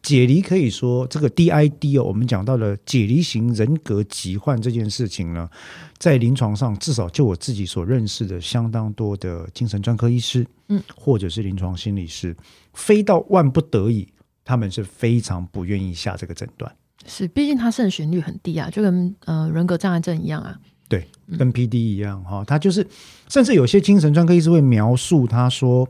[0.02, 5.50] 解离可以说这个 DID 哦，我们讲到了解离型人格疾患这件事情呢，
[5.98, 12.36] 在临床上至少就我自己所认识的相当多的精神专科医师，嗯，或者是临床心理师，
[12.74, 14.08] 非到万不得已，
[14.46, 16.74] 他们是非常不愿意下这个诊断。
[17.06, 20.58] 是，毕竟它盛行率很低啊，就跟呃人格障碍症一样啊。
[20.88, 21.08] 对，
[21.38, 22.86] 跟 PD 一样哈，他就是，
[23.28, 25.88] 甚至有些精神专科医师会描述他说，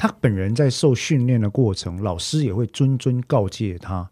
[0.00, 4.08] 他本人在受训练的过程，老师也会谆谆告诫他，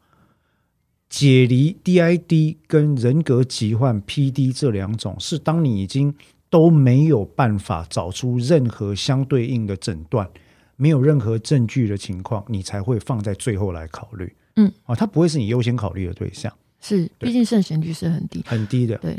[1.09, 6.15] 解离 DID 跟人格疾患 PD 这两种，是当你已经
[6.51, 10.29] 都没有办法找出任何相对应的诊断，
[10.77, 14.31] 没有任何证据的情况，你才会放在最后来考虑。
[14.57, 18.45] 嗯，啊，他不会是你优先考虑的对象，是，对毕竟盛行率是很低。
[18.45, 18.99] 很低的。
[18.99, 19.19] 对，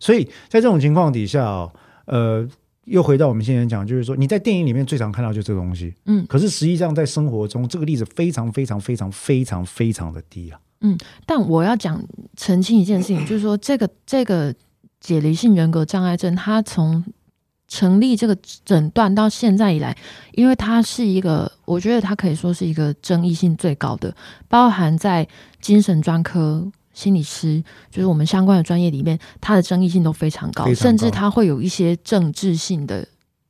[0.00, 1.70] 所以在这种情况底下哦，
[2.06, 2.48] 呃，
[2.86, 10.58] 又回到我们先前讲，就是说你在电影里面最常看到就这个东西，嗯，可是实际上在生活中，这个例子非常非常非常非常非常的低啊。
[10.80, 12.02] 嗯但我要讲
[12.36, 14.54] 澄清一件事情，就是说这个这个
[15.00, 17.04] 解离性人格障碍症，它从
[17.66, 19.96] 成立这个诊断到现在以来，
[20.32, 24.14] 因为它是一个，我觉得它可以说是一个争议性最高的，
[24.48, 25.26] 包含在
[25.60, 26.70] 精神专科。
[26.96, 33.06] 心理师就是我们相关的专业里面，它的争议性都非常高，常高甚至它会有一些政治性的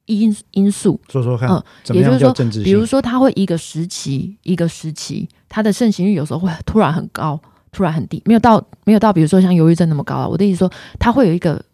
[0.07, 1.01] 因因素。
[1.09, 1.63] 说说看，嗯
[1.95, 2.35] 也就是说？
[2.65, 10.27] 比如说，它会一个时期一个时期，它的盛行率有时候会突然很高，突然很低，没有到没有到，比如说像忧郁症那么高啊。
[10.27, 11.65] 我的意思说，它会有一个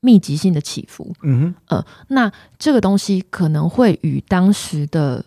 [0.00, 1.14] 密集性的起伏。
[1.22, 5.24] 嗯哼，呃那这个东西可能会与当时的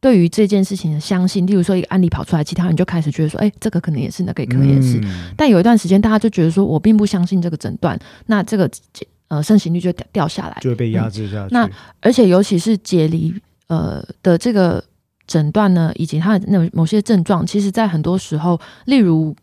[0.00, 4.98] 对于这件事情的相信，例如说一个案例跑出来，其他人就开始觉得说，哎、这个可能也是，那个可能也是。
[5.00, 8.70] 嗯但有一段时间，大家就觉得说我并不相信这个诊断，那这个
[9.28, 10.58] 呃盛行率就掉掉下来。
[10.60, 11.54] 就会被压制下去。
[11.54, 11.68] 那
[12.00, 13.34] 而且尤其是解离
[13.68, 14.84] 呃的这个
[15.26, 19.34] 诊断呢，以及他的那某些症状，其实在很多时候，例如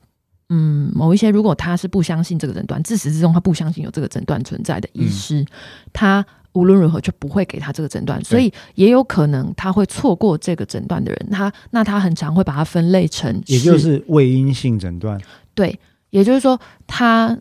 [0.49, 5.45] 嗯某一些，如果他是不相信这个诊断，自始至终他不相信有这个诊断存在的医师，
[5.91, 15.19] 他无论如何就不会给他这个诊断，所以也有可能他会错过这个诊断的人，他那他很常会把它分类成也就是未阴性诊断。
[15.53, 17.37] 对，也就是说他。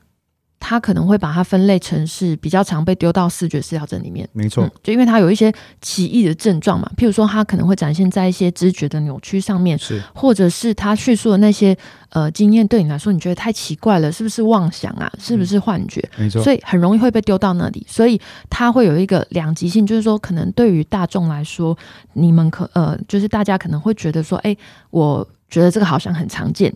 [0.65, 11.77] 他可能会把它分类成是比较常被丢到视觉失调症里面，没错嗯，，就因为它有一些奇异的症状嘛，譬如说它可能会展现在一些知觉的扭曲上面，是或者是他叙述的那些
[12.11, 15.13] 呃经验对你来说你觉得太奇怪了，是不是妄想啊？
[15.19, 16.01] 是不是幻觉？
[16.17, 16.41] 没错。
[16.41, 21.77] 所以很容易会被丢到那里，所以它会有一个两极性，就是说可能对于大众来说，
[22.13, 24.57] 你们可呃就是大家可能会觉得说，哎，
[24.91, 26.73] 我觉得这个好像很常见，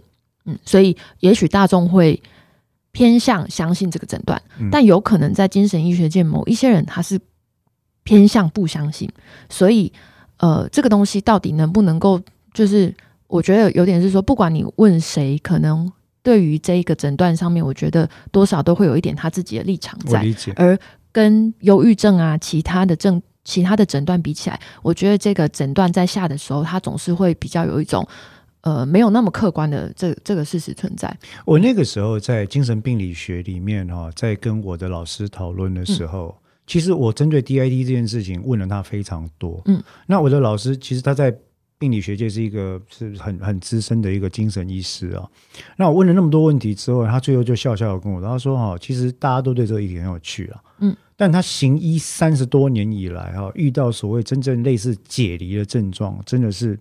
[0.46, 2.20] 嗯，所以也许大众会。
[2.96, 7.20] 偏向相信这个诊断，嗯但有可能在精神医学界某一些人他是
[8.04, 9.06] 偏向不相信，
[9.50, 9.92] 所以
[10.38, 12.18] 呃，这个东西到底能不能够，
[12.54, 12.94] 就是
[13.26, 20.24] 我觉得有点是说，不管你问谁，可能对于这一个诊断上面，我觉得多少都会有一点他自己的立场在。
[20.56, 20.78] 而
[21.12, 23.20] 跟忧郁症啊其他的症。
[23.48, 28.04] 其他的诊断比起来，我觉得这个诊断在下的时候，他总是会比较有一种，
[28.66, 31.16] 呃，没有那么客观的这这个事实存在。
[31.44, 39.62] 我那个时候在精神病理学里面哈、在跟我的老师讨论的时候，其实我针对 DID 这件事情问了他非常多。
[39.66, 41.32] 嗯，那我的老师其实他在
[41.78, 45.24] 病理学界是一个是很很资深的一个精神医师啊。
[45.76, 50.60] 那我问了那么多问题之后，他最后就笑笑的跟我说：“他说哈，其实大家都对这个议题很有趣啊。
[50.80, 56.76] 嗯，但他行医三十多年以来哈、遇到所谓真正类似解离的症状，真的是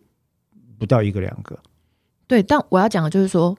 [0.80, 1.56] 不到一个两个。
[2.28, 3.56] 对，但我要讲的就是说，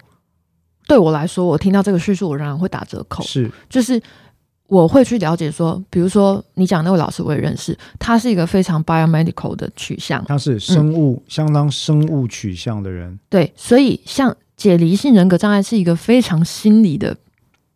[0.86, 3.22] 对我来说，我听到这个叙述，我仍然会打折扣。
[3.24, 4.00] 是就是
[4.66, 13.18] 我会去了解说，比如说你讲那位老师，我也认识，他是一个非常 biomedical 的取向，他是生物、相当生物取向的人。
[13.28, 17.16] 对，所以像解离性人格障碍是一个非常心理的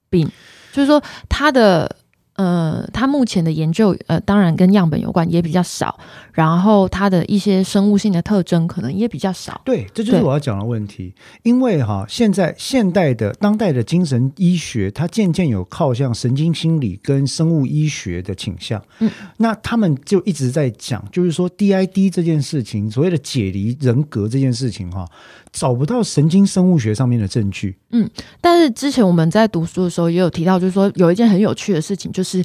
[0.09, 0.31] 病，
[0.73, 1.97] 就是说他的。
[2.41, 5.99] 呃，他目前的研究，呃，当然跟样本有关，也比较少。
[6.33, 9.61] 然后他的一些生物性的特征可能也比较少。
[9.63, 11.13] 对，这就是我要讲的问题。
[11.43, 18.83] 因为哈，现在现代的当代的精神医学，它渐渐有靠向神经心理跟生物医学的倾向。
[19.01, 25.07] 嗯，那他们就一直在讲，就是说 DID 这件事情，所谓的解离人格这件事情哈，
[25.53, 27.77] 找不到神经生物学上面的证据。
[27.91, 28.09] 嗯
[28.41, 32.45] 但是之前我们在读书的时候也有提到，就是说有一件很有趣的事情，就是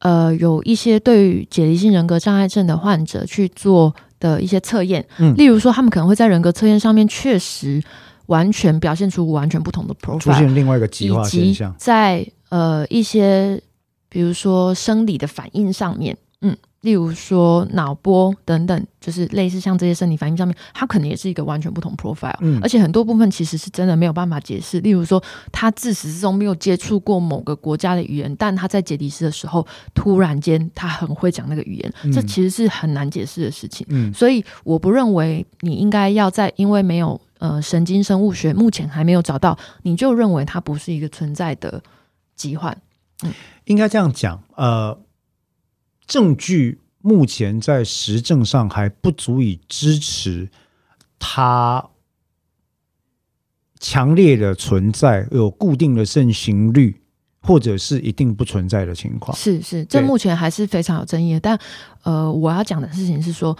[0.00, 5.34] 呃，有一些对于解离性人格障碍症的患者去做的一些测验，嗯。
[5.36, 7.82] 例如说他们可能会在人格测验上面确实
[8.26, 13.60] 完全表现出完全不同的出 profile，现另外一个极以化现及象，在呃一些
[14.08, 16.18] 比如说生理的反应上面，嗯，
[16.82, 24.80] 例如说脑波等等，就是类似像这些生理反应上面，它可能也是一个完全不同 profile，嗯而且很多部分其实是真的没有办法解释。
[24.80, 33.86] 例如说，他自始至终没有接触过某个国家的语言，但他在解题时的时候，突然间他很会讲那个语言，嗯这其实是很难解释的事情。
[33.90, 41.82] 嗯所以我不认为你应该要在因为没有呃神经生物学目前还没有找到，你就认为它不是一个存在的
[42.36, 42.74] 疾患。
[43.66, 44.98] 应该这样讲，呃，
[46.10, 50.50] 证据目前在实证上还不足以支持
[51.20, 51.88] 它
[53.78, 57.00] 强烈的存在，有固定的盛行率，
[57.42, 59.36] 或者是一定不存在的情况。
[59.36, 61.40] 是是，这目前还是非常有争议的。
[61.40, 61.56] 但
[62.02, 63.56] 呃，我要讲的事情是说，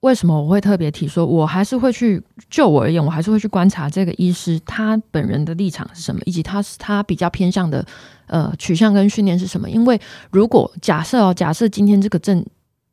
[0.00, 7.84] 为什么我会特别提说，我还是会去就我而言，我还是会去观察这个医师他本人的立场是什么，以及他是他比较偏向的
[8.26, 9.68] 呃取向跟训练是什么。
[9.68, 12.44] 因为如果假设哦，假设今天这个症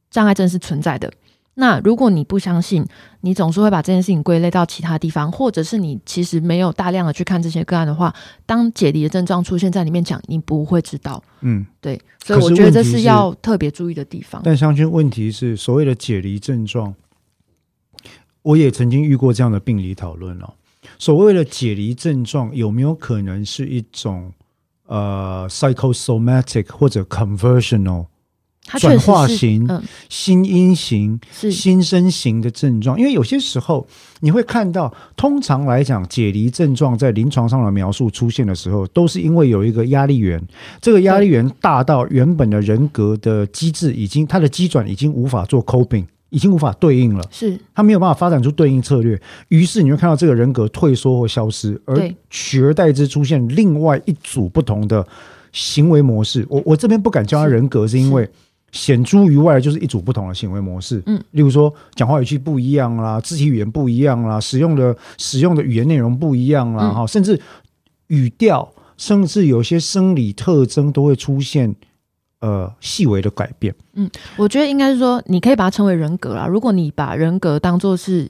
[0.10, 1.12] 障碍症是存在的。
[1.60, 2.86] 那如果你不相信，
[3.22, 8.13] 你总是会把这件事情归类到其他地方，或者是你其实没有大量的去看这些个案的话，
[8.46, 11.24] 当解离的症状出现在里面讲，你不会知道。
[11.41, 14.39] 嗯，对，所以我觉得这是是要特别注意的地方。
[14.46, 16.93] 但相信问题是，所谓的解离症状，
[18.43, 20.54] 我也曾经遇过这样的病理讨论哦。
[21.00, 24.32] 所谓的解离症状，有没有可能是一种
[24.86, 28.06] 呃 psychosomatic 或者 conversional
[28.80, 32.99] 转化型嗯，心因型、是心身型的症状？
[32.99, 33.88] 因为有些时候
[34.19, 40.41] 你会看到，通常来讲，解离症状在临床上的描述出现的时候，都是因为有一个压力源，
[40.82, 47.23] 这个压力源大到原本的人格的机制已经它的机转已经无法做 coping，已经无法对应了。
[47.32, 51.97] 是他没有办法发展出对应策略，于是你会看到这个人格退缩或消失，而
[52.30, 55.06] 取而代之出现另外一组不同的
[55.53, 56.45] 行为模式。
[56.49, 58.30] 我我这边不敢叫他人格，是因为
[58.71, 61.01] 显诸于外的就是一组不同的行为模式。
[61.06, 67.39] 嗯，例如说讲话语气不一样啦，肢体语言不一样啦，使用的使用的语言内容不一样啦，嗯哈、甚至
[68.08, 71.73] 语调，甚至有些生理特征都会出现
[72.41, 73.73] 呃细微的改变。
[73.93, 76.45] 嗯我觉得应该是说，你可以把它称为人格啦。
[76.45, 78.30] 如果你把人格当做是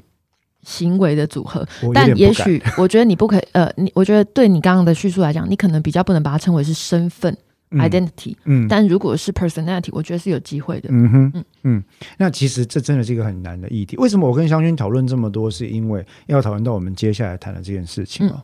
[0.63, 7.37] 行为的组合，但也许 我觉得你不可以，呃，你我觉得对你刚刚的叙述来讲，你可能比较不能把它称为是身份、嗯
[7.71, 10.89] identity，嗯但如果是 personality，我觉得是有机会的。
[10.91, 11.83] 嗯哼，嗯嗯
[12.17, 13.97] 那其实这真的是一个很难的议题。
[13.97, 15.51] 为什么我跟湘君讨论这么多？
[15.51, 18.43] 是因为要讨论到我们接下来谈的这件事情啊。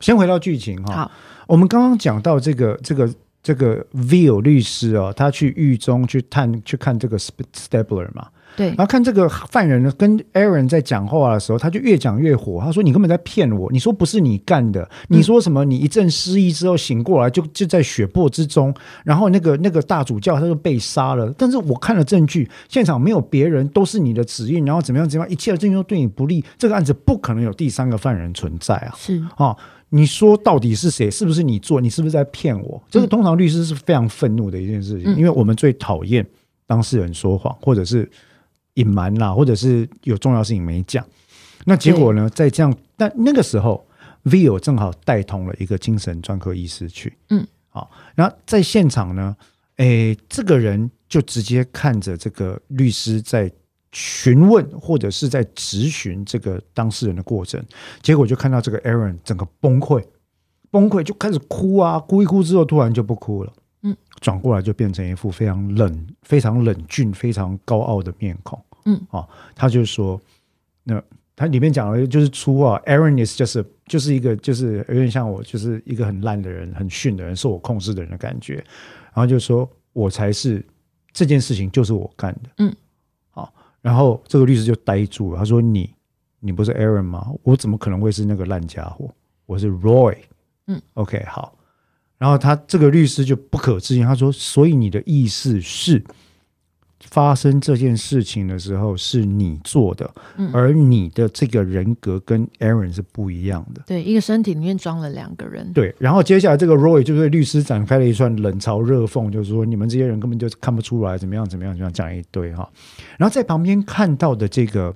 [0.00, 1.10] 先回到剧情哈，好，
[1.46, 12.60] 我们刚刚讲到这个这个这个 Vil 律师哦，他去狱中去探去看这个 Stabler 嘛，对然，后看这个犯人呢跟 Aaron 在讲话的时候，他就越讲越火。
[12.60, 13.70] 他说：“你根本在骗我！
[13.72, 15.64] 你说不是你干的，你说什么？
[15.64, 18.74] 你一阵失忆之后醒过来，就就在血泊之中。
[19.04, 21.32] 然后那个那个大主教他就被杀了。
[21.36, 24.64] 但是我看了证据，现场没有别人，都是你的指印。
[24.64, 26.44] 然后怎么样怎么样，一切的证据都对你不利。
[26.58, 28.94] 这个案子不可能有第三个犯人存在啊！
[28.96, 29.56] 是哦，
[29.88, 31.10] 你说到底是谁？
[31.10, 31.80] 是不是你做？
[31.80, 32.82] 你是不是在骗我？
[32.90, 36.26] 这个通常律师是非常愤怒的一件事情，嗯因为我们最讨厌
[36.66, 38.10] 当事人说谎，或者是
[38.74, 41.04] 隐瞒啦，或者是有重要事情没讲。
[41.64, 43.86] 那结果呢，在这样，但那个时候
[44.24, 49.36] v i o 正好带同了一个精神专科医师去，嗯，好，然后在现场呢，
[49.76, 53.50] 诶，这个人就直接看着这个律师在
[53.92, 57.62] 询问或者是在质询这个当事人的过程，
[58.00, 60.02] 结果就看到这个 Aaron 整个崩溃，
[60.70, 70.20] 崩溃就开始哭啊，哭一哭之后突然就不哭了，嗯，转过来就变成一副非常冷、非常冷峻、非常高傲的面孔，嗯，哦，他就说，
[70.84, 71.02] 那
[71.34, 78.56] 他里面讲的就是粗话，Aaron is just a, 就是一个就是有点像我，就是一个很烂的人、很逊的人、受我控制的人的感觉，
[79.06, 80.64] 然后就说我才是
[81.12, 82.74] 这件事情就是我干的，嗯，
[83.30, 85.92] 好，然后这个律师就呆住了，他说你
[86.38, 87.32] 你不是 Aaron 吗？
[87.42, 89.12] 我怎么可能会是那个烂家伙？
[89.46, 90.16] 我是 Roy，
[90.66, 91.52] 嗯，OK 好，
[92.22, 96.00] 然后他这个律师就不可置信，他说所以你的意思是？
[97.10, 100.08] 发生这件事情的时候是你做的，
[100.38, 103.82] 嗯而你的这个人格跟 Aaron 是不一样的。
[103.86, 105.70] 对，一个身体里面装了两个人。
[105.74, 112.66] 对，然后接下来这个 Roy 就对律师展开了一串冷嘲热讽，就是说你们这些人根本就看不出来怎么样怎么样，怎么样讲一堆哈。
[113.18, 114.94] 然后在旁边看到的这个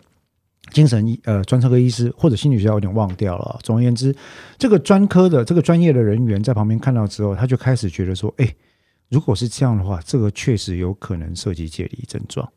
[0.72, 3.58] 精神医呃专科科医师或者心理学家有点忘掉了。
[3.62, 4.14] 总而言之，
[4.58, 8.54] 这个专科的这个专业的人员在旁边看到之后，他就开始觉得说，哎，
[9.08, 12.48] 如果是这样的话，这个确实有可能涉及解离症状。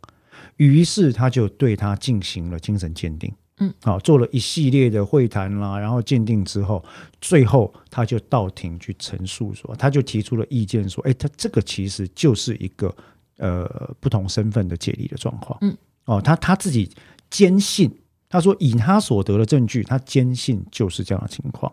[0.57, 3.33] 于是他就对他进行了精神鉴定。
[3.61, 6.83] 嗯，好，做了一系列的会谈啦，然后鉴定之后，
[7.19, 12.93] 最后他就到庭去陈述说，他就提出了意见说，哎，他这个其实就是一个
[13.37, 15.57] 呃不同身份的解离的状况。
[15.61, 16.89] 嗯，哦，他他自己
[17.29, 17.91] 坚信，
[18.29, 21.71] 他说以他所得的证据，他坚信就是这样的情况。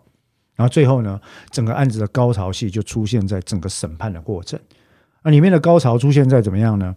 [0.55, 1.19] 然后最后呢，
[1.51, 4.59] 整个案子的高潮戏就出现在整个审判的过程。
[5.23, 6.95] 那里面的高潮出现在怎么样呢？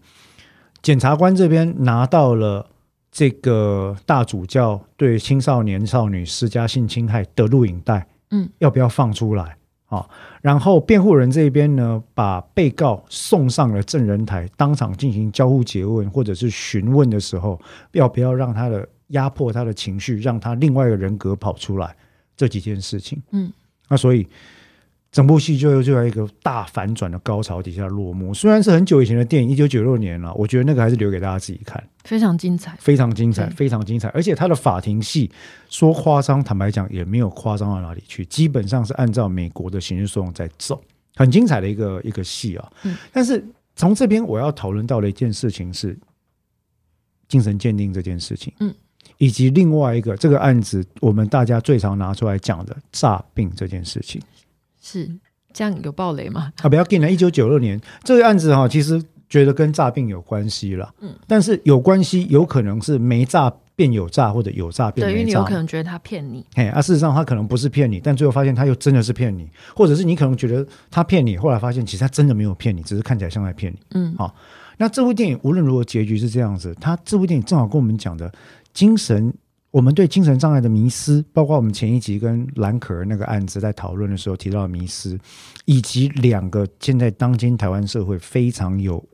[0.82, 2.70] 检察官这边拿到了
[3.12, 9.58] 这个大主教对青少年少女施加性侵害的录影带，嗯，要不要放出来？
[9.90, 10.08] 啊，
[10.40, 17.60] 然后辩护人这边呢，把被告送上了证人台，当场进行交互诘问或者是询问的时候，
[17.92, 21.94] 要不要让他的压迫他的情绪，让他另外一个人格跑出来？
[22.36, 23.52] 这几件事情，嗯，
[23.86, 24.26] 那所以
[25.12, 28.32] 整部戏就就在一个大反转的高潮底下落幕。
[28.32, 32.76] 虽然是很久以前的电影，一九九六年了，我觉得那个还是留给大家自己看，非常精彩。
[32.78, 34.08] 非常精彩，非常精彩。
[34.10, 35.28] 而且他的法庭戏
[35.68, 40.80] 说夸张，坦白讲也没有夸张到哪里去，基本上是按照美国的刑事诉讼在走，
[41.16, 42.72] 很精彩的一个一个戏啊。
[42.84, 43.44] 嗯但是
[43.74, 45.98] 从这边我要讨论到的一件事情是
[47.26, 48.72] 精神鉴定这件事情，嗯，
[49.18, 54.20] 以及另外一个这个案子我们大家最常拿出来讲的诈病这件事情
[54.80, 55.10] 是
[55.52, 56.52] 这样有暴雷吗？
[56.62, 57.10] 啊，不要紧了。
[57.10, 65.54] 一九九六年这个案子哈、其实觉得跟诈病有关系了，嗯，但是有关系有可能是没诈变有诈，或者有诈变对，因你有可。
[65.54, 66.44] 能觉得他骗你。
[66.54, 73.78] 嘿，啊，事实上他可能不是骗你，但最后发现他又真的是骗你，或者是你可能觉得他骗你，后来发现其实他真的没有骗你，只是看起来像在骗你。
[73.92, 74.34] 嗯好
[74.76, 78.32] 那这部电影无论如何结局是这样子，他这部电影正好跟我们讲的
[78.72, 79.32] 精神，
[79.70, 85.18] 我们对精神障碍的迷失，包括我们前一集跟蓝可儿那个案子在讨论的时候提到的迷失，
[85.64, 89.04] 以及两个现在当今台湾社会非常有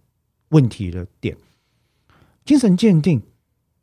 [0.49, 1.37] 问题的点，
[2.45, 3.21] 精神鉴定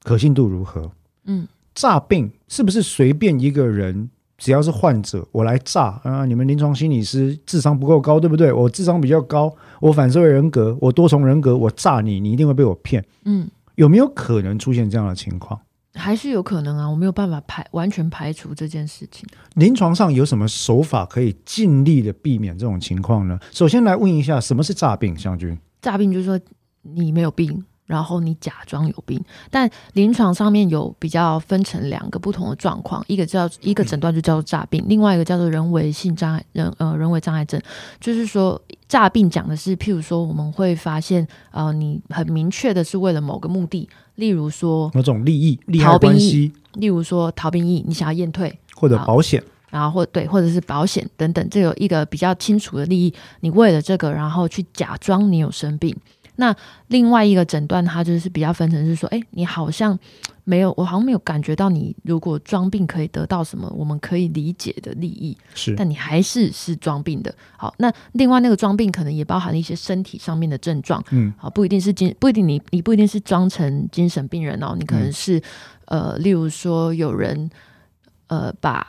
[0.02, 0.92] 可信度如何？
[1.26, 4.10] 嗯，诈病是不是随便一个人，
[4.40, 6.26] 只要是患者，我来诈啊？
[6.26, 8.52] 你们临床心理师智商不够高，对不对？
[8.52, 13.06] 我智商比较高，我反社会人格，我多重人格，我诈你，你一定会被我骗。
[13.26, 15.60] 嗯，有没有可能出现这样的情况？
[15.96, 19.28] 还是有可能啊，我没有办法排完全排除这件事情。
[19.56, 23.40] 临床上有什么手法可以尽力的避免这种情况呢？
[23.52, 25.16] 首先来问一下，什么是诈病？
[25.16, 26.40] 湘君，诈病就是说
[26.82, 29.24] 你没有病，然后你假装有病。
[29.52, 37.62] 但临床上面有比较分成两个不同的状况，一个叫一个诊断就叫做诈病，另外一个叫做人为性障碍人呃人为障碍症，
[38.00, 48.58] 就是说诈病讲的是，譬如说我们会发现呃你很明确的是为了某个目的，例如说某种利益、利害逃兵役关系例如说逃兵役，你想要验退。
[48.76, 55.96] 或者保险，然后或对，或者是保险等等，这有一个比较清楚的利益，你为了这个，然后去假装你有生病。
[56.36, 56.54] 那
[56.88, 59.98] 另外一个诊断，它就是比较分成是说，哎，你好像
[60.46, 65.74] 没有，我好像没有感觉到你如果装病可以得到什么我们可以理解的利益，是。
[65.76, 67.34] 但你还是是装病的。
[67.58, 75.14] 好，那另外那个装病可能也包含了一些身体上面的症状，嗯，好，不一定是精，不一定你你不一定是装成精神病人哦，你可能嗯。
[75.14, 75.42] 是、
[75.86, 77.50] 呃，例如说有人
[78.28, 78.86] 呃把，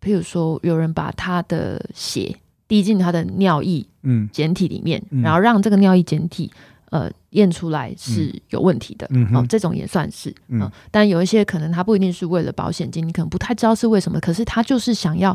[0.00, 2.34] 譬如说有人把他的血
[2.66, 4.28] 滴进他的尿液嗯。
[4.32, 5.20] 简体里面，嗯。
[5.20, 6.50] 然后让这个尿液简体
[6.90, 10.60] 呃验出来是有问题的，哦嗯哦，这种也算是，嗯。
[10.60, 15.32] 嗯、但有一些可能他不一定是为了保险金，你可能不太知道是为什么，可是他就是想要，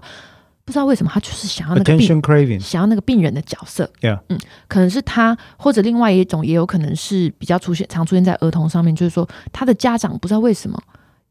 [0.63, 2.21] 不知道为什么他就是想要那个病
[2.59, 3.89] 想要那个病人的角色
[4.29, 10.77] 嗯，可能是他，或者另外一种也有可能是比较出现常出现在儿童上面，就是说他的家长不知道为什么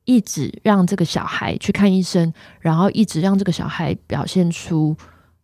[0.04, 4.96] 一直让这个小孩去看医生，然后一直让这个小孩表现出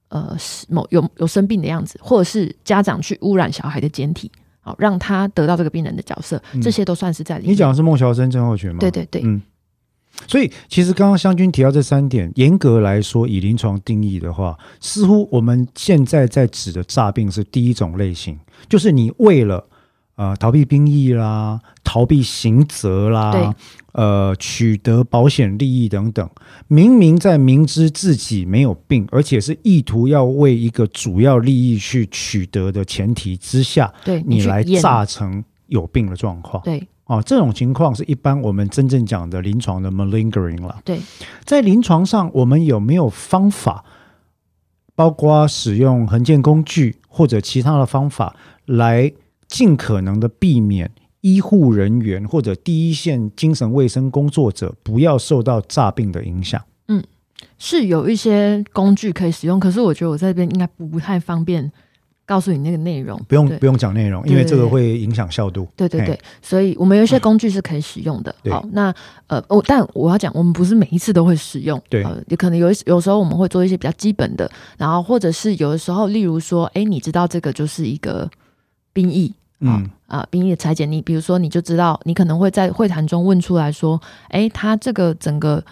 [0.09, 4.31] 呃是某有有生病的样子，或者是家长去污染小孩的简体，
[4.71, 7.53] 好让他得到这个病人的角色，嗯这些都算是在里面。
[7.53, 8.79] 你讲的是孟乔生症候群吗？
[8.81, 9.43] 对对对，嗯，
[10.27, 19.67] 所以其实刚刚湘君提到这三点，严格来说，以临床定义的话，似乎我们现在在指的诈病是第一种类型，就是你为了
[20.21, 23.55] 呃逃避兵役啦、逃避刑责对啦、
[23.93, 26.29] 呃取得保险利益等等，
[26.69, 36.63] 明明在明知自己没有病，而且是意图要为一个主要利益去取得的前提之下，对你来去验诈成有病的状况。
[36.65, 40.83] 对啊，这种情况是一般我们真正讲的临床的 malingering 了。
[40.85, 41.01] 对，
[41.47, 43.83] 在临床上，我们有没有方法，
[44.95, 49.11] 包括使用横件工具或者其他的方法，来
[49.51, 50.91] 尽可能的避免
[51.21, 56.63] 医护人员或者第一线精神卫生工作者不要受到诈病的影响？
[56.89, 57.05] 嗯
[57.59, 61.71] 是有一些工具可以使用，可是我觉得我在这边应该不太方便
[62.27, 65.67] 告诉你那个内容，不用不用讲内容，因为这个会影响效度。
[65.75, 68.35] 对对对，所以我们有一些工具是可以使用的。
[68.43, 68.95] 对好，那
[69.27, 71.81] 呃，我但我要讲，我们不是每一次都会使用。
[71.89, 78.31] 对呃，也可能有一有时候我们会做一些比较基本的，然后或者是有的时候，例如说，哎，你知道这个就是一个
[78.93, 79.35] 兵役。
[79.61, 84.01] 嗯啊，兵役的裁剪，你比如说，你就知道，你可能会在会谈中问出来说，
[84.31, 85.65] 诶，他这个整个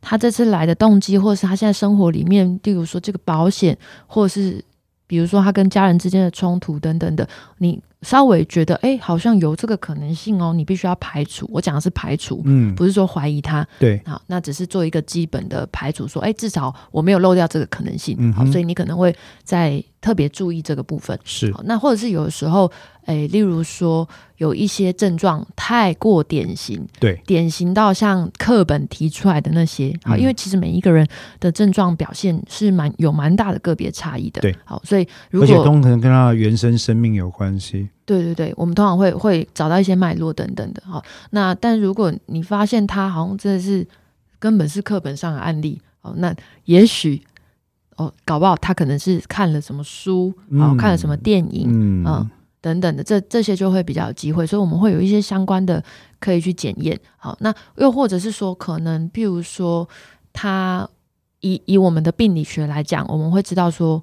[0.00, 3.76] 他这次来的动机，或者是他现在生活里面，例如说这个保险，
[4.06, 4.62] 或者是
[5.06, 7.26] 比如说他跟家人之间的冲突等等的，
[7.58, 11.48] 你稍微觉得，诶，好像有这个可能性哦，你必须要排除。
[11.50, 13.66] 我讲的是排除，嗯，不是说怀疑他。
[13.78, 18.14] 对，好，那只是做一个基本的排除，说，诶，至少我没有漏掉这个可能性。
[18.16, 21.18] 好，嗯好所以你可能会在特别注意这个部分。
[21.24, 22.70] 是好，那或者是有的时候，
[23.06, 31.04] 诶，例如说有一些症状太过典型，对，典型到像课本提出来的那些，好，嗯因为其实每一个人
[31.40, 34.40] 的症状表现是蛮有蛮大的个别差异的。
[34.40, 37.88] 对，好，所以如而且果都可能跟他的原生生命有关系。
[38.04, 40.80] 对对对，我们通常会会找到一些脉络等等的。
[40.86, 43.84] 好，那但如果你发现他好像真的是
[44.38, 46.32] 根本是课本上的案例，哦，那
[46.66, 47.20] 也许
[47.96, 52.04] 哦，搞不好他可能是看了什么书，哦，嗯看了什么电影，嗯。
[52.06, 52.30] 嗯
[52.62, 55.80] 等等的，这这些就会比较有机会，所以我们会有一些相关的
[56.18, 56.98] 可以去检验。
[57.16, 59.88] 好，那又或者是说，可能譬如说，
[60.32, 60.88] 他
[61.42, 64.02] 以以我们的病理学来讲，我们会知道说，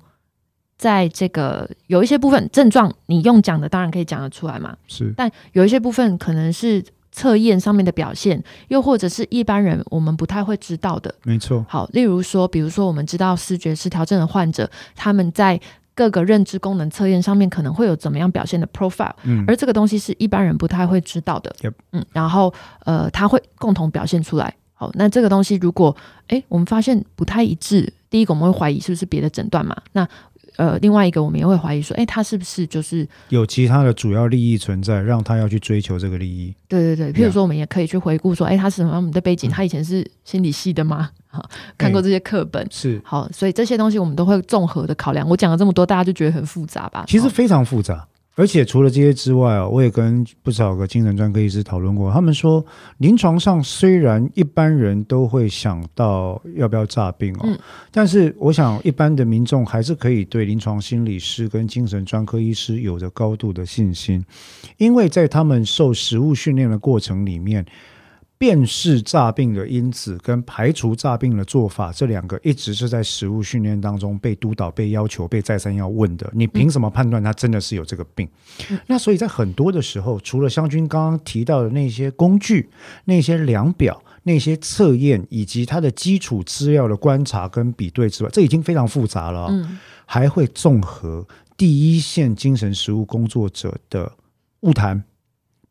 [0.77, 5.13] 在这个有一些部分症状，你用讲的当然可以讲得出来嘛，是。
[5.17, 6.81] 但有一些部分可能是
[7.14, 11.14] 测验上面的表现，又或者是一般人我们不太会知道的。
[11.24, 15.57] 没错，好，例如说，比如说我们知道视觉失调症的患者，他们在
[15.95, 21.55] 各个认知功能测验上面可能会有怎么样表现的 profile，嗯而这个东西是一般人不太会知道的。
[21.91, 22.51] 嗯，然后
[22.84, 24.53] 呃，他会共同表现出来。
[24.74, 25.95] 好，那这个东西如果
[26.30, 29.78] 诶我们发现不太一致，第一个我们会怀疑是不是别的诊断嘛？
[29.91, 30.07] 那
[30.58, 36.54] 呃，另外一个我们也会怀疑说，哎，他是不是就是有其他的主要利益存在，让他要去追求这个利益。
[36.68, 39.49] 对对对，譬如说，我们也可以去回顾说，哎，他是什么样的背景？
[39.49, 41.10] 他以前是心理系的吗？
[41.28, 42.68] 好，看过这些课本。
[42.70, 45.28] 是，好，所以这些东西我们都会综合的考量。
[45.28, 47.01] 我讲了这么多，大家就觉得很复杂吧？
[47.01, 48.08] 哦其实非常复杂。
[48.36, 52.65] 而且除了这些之外啊，我也跟不少个精神专科医师讨论过，他们说，
[52.97, 57.57] 临床上虽然一般人都会想到要不要诈病哦，嗯
[57.91, 64.25] 但是我想一般的民众还是可以对临床心理师跟精神专科医师有着高度的信心，
[64.77, 67.65] 因为在他们受实务训练的过程里面。
[68.38, 76.29] 辨识诈病的因子跟排除诈病的做法，这两个一直是在实务训练当中被督导、被要求、被再三要问的。
[76.34, 78.27] 你凭什么判断他真的是有这个病？
[78.88, 82.69] 那所以在很多的时候，除了湘军刚刚提到的那些工具、
[83.05, 91.25] 那些量表、那些测验，以及它的基础资料的观察跟比对之外，这已经非常复杂了哦、嗯还会综合
[91.55, 94.11] 第一线精神实务工作者的
[94.59, 95.01] 误谈，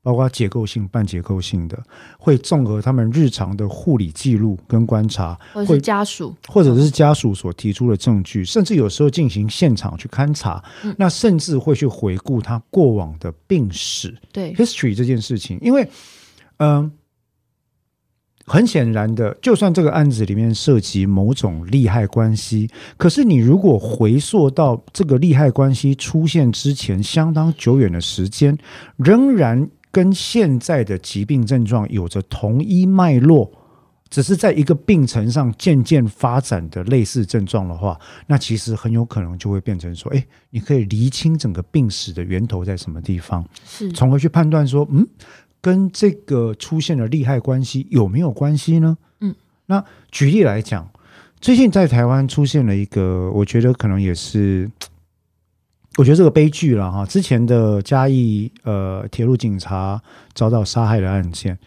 [0.03, 1.81] 包括结构性、半结构性的，
[2.19, 10.93] 会综合他们日常的护理记录跟观察，会或者是家属，或者是家属所提出的证据，甚至有时候进行现场去勘查，嗯。
[10.99, 15.89] 那甚至会去回顾他过往的病史对，history 这件事情，因为，
[16.57, 16.91] 嗯、
[18.45, 28.59] 很显然的，就算这个案子里面涉及某种利害关系，可是你如果回溯到这个利害关系出现之前相当久远的时间，
[28.97, 33.53] 仍然跟现在的疾病症状有着同一脉络。
[34.11, 43.43] 只是在一个病程上渐渐发展的类似症状的话，那其实很有可能就会变成说，哎，你可以厘清整个病史的源头在什么地方。
[43.65, 45.09] 是从而去判断说，嗯，
[45.63, 48.99] 跟这个出现的利害关系有没有关系呢？
[49.21, 49.35] 嗯，
[49.65, 50.87] 那举例来讲，
[51.41, 54.71] 最近在台湾出现了一个，我觉得可能也是，
[55.97, 57.05] 我觉得这个悲剧了哈。
[57.05, 60.01] 之前的嘉义呃铁路警察
[60.35, 61.59] 遭到杀害的案件，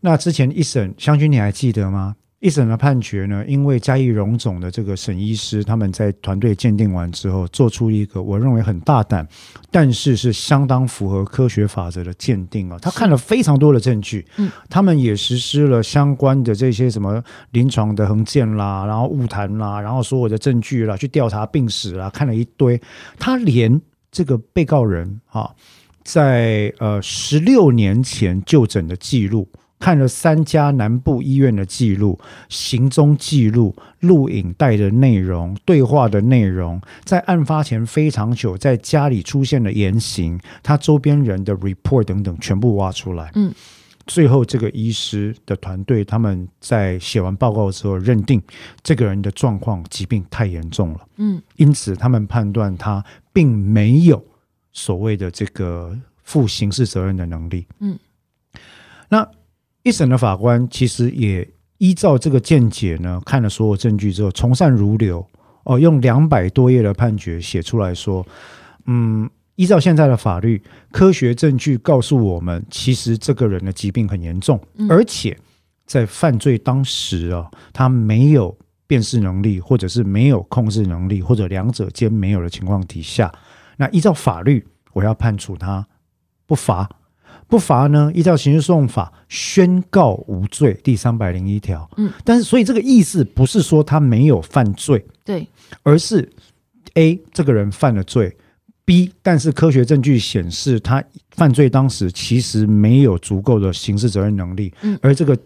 [0.00, 2.16] 那之前一审，湘军你还记得吗？
[2.40, 9.28] 一审的判决呢，因为嘉义荣总的这个沈医师他们在团队鉴定完之后，做出一个我认为很大胆，
[9.70, 12.78] 但是是相当符合科学法则的鉴定啊。
[12.80, 22.80] 他看了非常多的证据，嗯，他们也实施了相关的这些什么临床的横件啦，然后误谈啦，然后所有的证据啦，去调查病史啦，看了一堆。
[23.18, 23.78] 他连
[24.10, 25.50] 这个被告人啊，
[26.02, 29.46] 在呃十六年前就诊的记录。
[29.80, 32.16] 看了三家南部医院的记录、
[32.50, 43.32] 行踪记录、录影带的内容、对话的内容，在案发前非常久，在家里出现的言行，他周边人的 report 等等，全部挖出来。
[43.34, 43.52] 嗯，
[44.06, 48.40] 最后这个医师的团队，他们在写完报告之后，认定
[48.82, 53.02] 这个人的状况疾病太严重了，嗯因此他们判断他
[53.32, 54.22] 并没有
[54.72, 57.66] 所谓的这个负刑事责任的能力。
[57.78, 57.98] 嗯，
[59.08, 59.26] 那
[59.82, 65.26] 一审的法官其实也依照这个见解呢，看了所有证据之后，从善如流
[65.64, 68.26] 哦，用两百多页的判决写出来说，
[68.86, 70.62] 嗯，依照现在的法律，
[70.92, 75.36] 科学证据告诉我们，其实这个人的疾病很严重，嗯而且
[75.86, 78.54] 在犯罪当时啊，他没有
[78.86, 83.32] 辨识能力，或者是没有控制能力，或者两者兼没有的情况底下，
[83.78, 85.86] 那依照法律，我要判处他
[86.44, 86.86] 不罚。
[87.50, 88.10] 不罚呢？
[88.14, 91.90] 依照刑事诉讼法宣告无罪，第三百零一条。
[91.96, 95.46] 嗯，但是所以这个意思不是说他没有犯罪，对，
[95.82, 96.30] 而是
[96.94, 98.36] A 这个人犯了罪
[98.84, 105.36] ，B 但是科学证据显示他犯罪当时其实没有足够的刑事责任能力，嗯而这个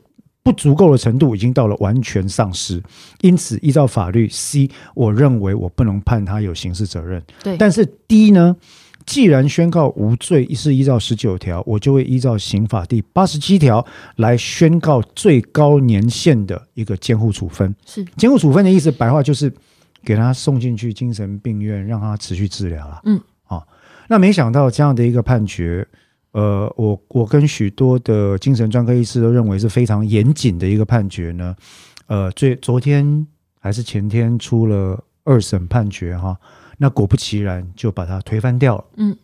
[0.42, 2.82] 不足够的程度已经到了完全丧失，
[3.22, 7.22] 因此依照法律 C，我认为我不能判他有刑事责任。
[7.42, 8.54] 对，但是 D 呢？
[9.06, 13.84] 既然宣告无罪是依照十九条，我就会依照刑法第八十七条
[14.16, 17.74] 来宣告最高年限的一个监护处分。
[17.84, 19.52] 是监护处分的意思，白话就是
[20.02, 23.00] 给他送进去精神病院，让他持续治疗了。
[23.04, 23.66] 嗯，好、
[24.08, 25.86] 那没想到这样的一个判决，
[26.32, 31.54] 呃，我我跟许多的精神专科医师都认为是非常严谨的一个判决呢。
[32.06, 33.26] 呃，最昨天
[33.60, 36.38] 还是前天出了二审判决哈，
[36.78, 38.84] 那果不其然就把它推翻掉了。
[38.96, 39.16] 嗯，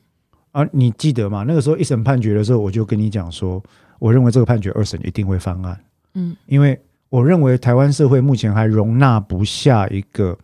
[0.52, 1.44] 啊，你记得吗？
[1.46, 3.62] 那个时候一审判决的时候，我就跟你讲说，
[3.98, 5.78] 我认为这个判决二审一定会翻案。
[6.14, 6.78] 嗯因为
[7.08, 10.36] 我认为台湾社会目前还容纳不下一个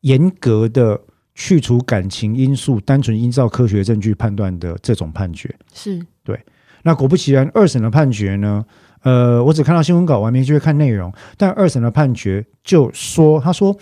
[0.00, 1.00] 严格的
[1.34, 5.54] 去除感情因素、单纯依照科学证据判断的这种判决。
[5.72, 6.40] 是对
[6.82, 8.64] 那果不其然，二审的判决呢？
[9.02, 11.12] 呃，我只看到新闻稿，我还没去看内容。
[11.36, 13.76] 但二审的判决就说，他说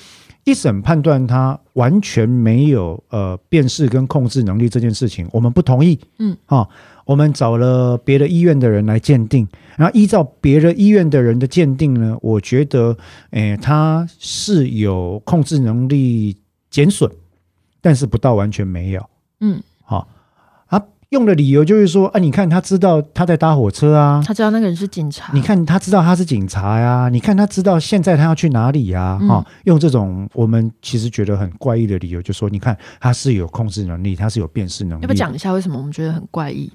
[0.45, 5.99] 一审判断他完全没有呃辨识跟控制能力这件事情，我们不同意。
[6.19, 6.69] 嗯，啊，
[7.07, 12.97] 我们找了别的医院的人来鉴定，然后依照别的医院的人的鉴定呢，我觉得，
[13.31, 16.37] 诶，他是有控制能力
[16.71, 17.11] 减损，
[17.81, 19.05] 但是不到完全没有。
[19.41, 20.07] 嗯，好、啊，
[21.15, 35.03] 用的理由就是说，啊，你看他知道他在搭火车啊，他知道那个人是警察，你看他知道他是警察呀，你看他知道现在他要去哪里呀，嗯哈、用这种我们其实觉得很怪异的理由，就说你看他是有控制能力，他是有辨识能力。
[35.03, 36.69] 要不讲一下为什么我们觉得很怪异？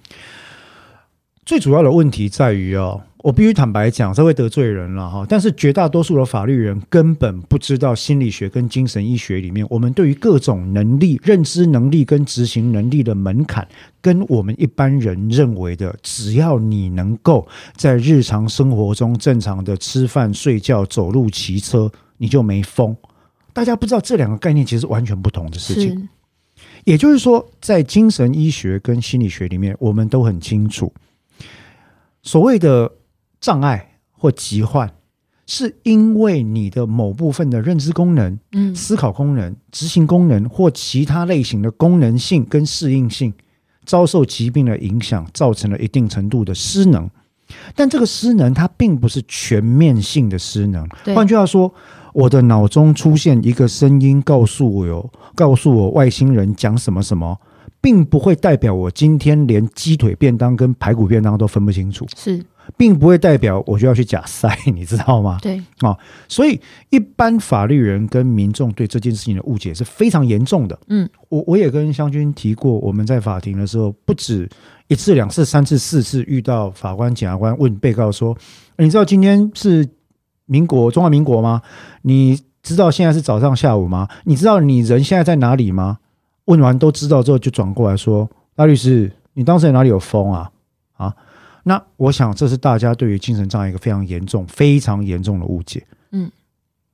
[1.49, 5.25] 最主要的问题在于哦，我必须坦白讲，这会得罪人了哈。
[5.27, 13.67] 但是绝大多数的法律人根本不知道心理学跟精神医学里面，我们对于各种能力、认知能力跟执行能力的门槛，
[13.99, 22.95] 跟我们一般人认为的，只要你能够在日常生活中正常的吃饭、睡觉、走路、骑车，你就没疯。
[23.53, 26.07] 大家不知道这两个概念其实完全不同的事情。
[26.83, 30.93] 也就是说，在精神医学跟心理学里面，我们都很清楚，
[32.21, 32.91] 所谓的
[33.39, 34.91] 障碍或疾患，
[35.45, 43.33] 是因为你的某部分的认知功能、嗯思考功能、执行功能或其他类型的功能性跟适应性
[43.85, 47.09] 遭受疾病的影响，造成了一定程度的失能。
[47.73, 50.87] 但这个失能，它并不是全面性的失能。
[51.15, 51.73] 换句话说，
[52.13, 57.39] 我的脑中出现一个声音，告诉我有，告诉我外星人讲什么什么，
[57.81, 62.43] 并不会代表我今天连鸡腿便当跟排骨便当都分不清楚，是
[62.77, 65.39] 并不会代表我就要去假塞，你知道吗？
[65.41, 66.59] 对啊所以，
[66.89, 70.77] 一般法律人跟民众对这件事情的误解是非常严重的。
[70.87, 74.47] 嗯，我我也跟湘军提过，我们在法庭的时候，不止
[74.87, 78.37] 一次、两次、三次、四次遇到法官、检察官问被告说
[78.77, 79.87] ：“你知道今天是
[80.45, 81.61] 民国中华民国吗？
[82.03, 84.07] 你知道现在是早上下午吗？
[84.25, 85.97] 你知道你人现在在哪里吗？”
[86.49, 90.51] 问完都知道之后，就转过来说：“大律师，你当时哪里有疯啊？
[90.93, 91.15] 啊？”
[91.63, 95.85] 那我想，这是大家对于精神障碍一个非常严重、非常严重的误解。
[96.11, 96.31] 嗯，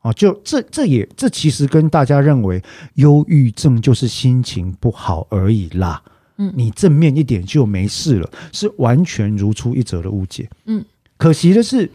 [0.02, 2.62] 啊，就这这也这其实跟大家认为
[2.96, 6.04] 忧郁症就是心情不好而已啦。
[6.38, 10.50] 嗯你正面一点就没事了，是完全如出一辙的误解。
[10.66, 10.84] 嗯，
[11.16, 11.90] 可惜的是，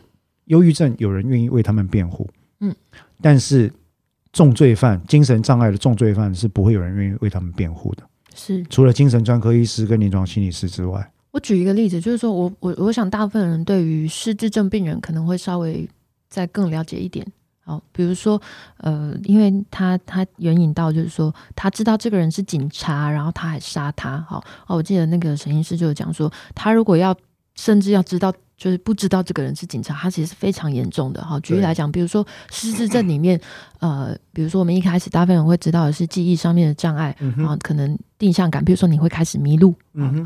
[0.47, 2.27] 忧郁症有人愿意为他们辩护。
[2.61, 2.75] 嗯，
[3.21, 3.71] 但是
[4.33, 8.03] 重罪犯、精神障碍的重罪犯是不会有人愿意为他们辩护的，
[8.35, 8.63] 是。
[8.65, 11.11] 除了精神专科医师跟临床心理师之外。
[11.33, 15.89] 我举一个例子，就是说我我我想大部分人对于失智症病人可能会稍微
[16.29, 17.25] 再更了解一点。
[17.63, 18.41] 好，比如说，
[18.79, 24.19] 呃，因为他他援引到就是说，他知道这个人是警察，然后他还杀他。
[24.23, 27.17] 好，哦，我记得那个沈医师就有讲说，他如果要
[27.55, 31.25] 甚至要知道，就是不知道这个人是警察，他其实是非常严重的。
[31.25, 33.41] 哈，举例来讲，比如说失智症里面，
[33.79, 39.75] 呃，比如说我们一开始大部分人会知道的是记忆上面的障碍，嗯啊，可能定向感，比如说你会开始迷路，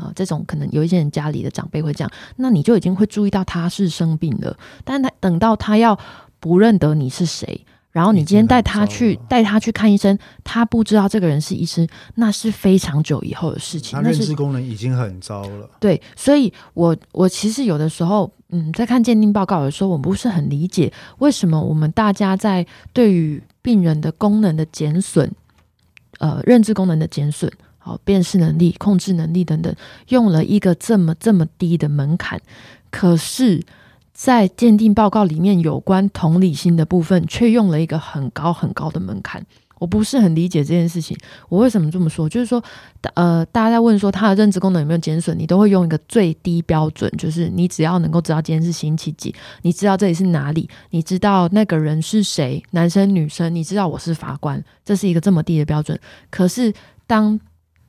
[0.01, 5.97] 啊，这种可能有一些人家里的长辈会这样，那你就已经会注意到他是生病了，但他等到他要
[6.41, 7.65] 不认得你是谁，
[7.95, 15.69] 然后你今天带他去带他去看医生，他不知道这个人是医生，那是非常久以后的事情，他认知功能已经很糟了。
[15.79, 25.31] 对，所以我我其实有的时候，嗯，在看鉴定报告的时候，我不是很理解为什么我们大家在对于病人的功能的减损，
[26.19, 29.73] 呃，认知功能的减损，好、辨识能力、控制能力等等，
[30.09, 32.41] 用了一个这么这么低的门槛，
[32.91, 33.63] 可是，
[34.15, 39.45] 在鉴定报告里面有关同理心的部分，却用了一个很高很高的门槛。
[39.77, 41.17] 我不是很理解这件事情。
[41.49, 42.29] 我为什么这么说？
[42.29, 42.63] 就是说，
[43.15, 55.99] 呃，大家在问说他的认知功能有没有减损，你都会用一个最低标准，就是你只要能够知道今天是星期几，你知道这里是哪里，你知道那个人是谁，男生女生，你知道我是法官，这是一个这么低的标准。
[56.31, 56.73] 可是
[57.05, 57.37] 当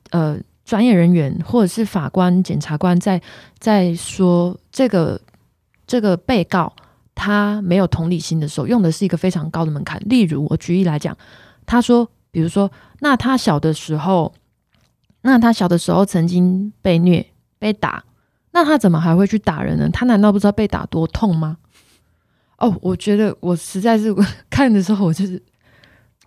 [0.09, 3.19] 呃专业人员或者是法官、检察官在
[3.59, 5.19] 在说这个
[5.87, 6.71] 这个被告
[7.15, 9.99] 他没有同理心的时候，用的是一个非常高的门槛。
[10.05, 11.17] 例如，我举例来讲，
[11.65, 12.69] 他说，比如说，
[12.99, 14.33] 那他小的时候，
[15.21, 17.25] 那他小的时候曾经被虐、
[17.57, 18.03] 被打，
[18.51, 19.89] 那他怎么还会去打人呢？
[19.91, 21.57] 他难道不知道被打多痛吗？
[22.57, 24.13] 哦，我觉得我实在是
[24.49, 25.41] 看的时候，我就是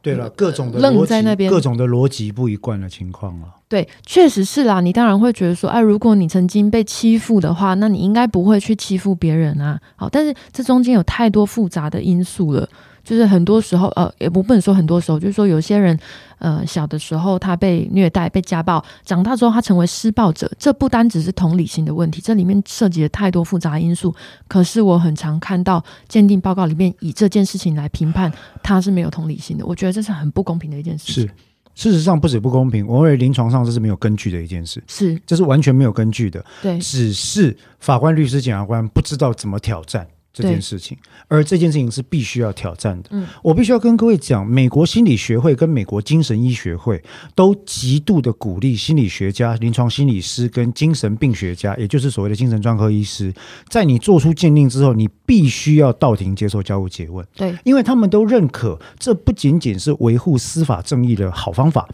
[0.02, 3.48] 对了，各种的愣逻辑在那边各种的逻辑不一贯的情况了。
[3.68, 4.80] 对，确实是啦。
[4.80, 9.78] 你当然会觉得说，哎，如果你曾经被欺负的话，那你应该不会去欺负别人啊。
[9.96, 12.68] 好，但是这中间有太多复杂的因素了。
[13.10, 15.98] 就是很多时候，呃，也不不能说很多时候，就是说有些人，
[16.38, 24.14] 呃，小的时候他被虐待、被家暴，长大之后他成为施暴者，这不单只是同理心的问题，这里面涉及了太多复杂因素。
[24.46, 28.32] 可是我很常看到鉴定报告里面以这件事情来评判
[28.62, 31.14] 他是没有同理心的，我觉得这是很不公平的一件事情。
[31.14, 31.30] 是，
[31.74, 40.06] 事实上不止不公平，我认为临床上这是没有根据的一件事，是，这是完全没有根据的，对，只是法官、律师、检察官不知道怎么挑战。
[40.32, 40.96] 这件事情，
[41.28, 43.08] 而这件事情是必须要挑战的。
[43.12, 47.02] 嗯，我必须要跟各位讲，美国心理学会跟美国精神医学会
[47.34, 53.32] 都极度的鼓励心理学家、临床心理师跟精神病学家，也就是所谓的精神专科医师，
[53.68, 57.26] 在你做出鉴定之后，你必须要到庭接受交互诘问。
[57.34, 61.88] 对，因为他们都认可，这不仅仅是维护司法正义的好方法，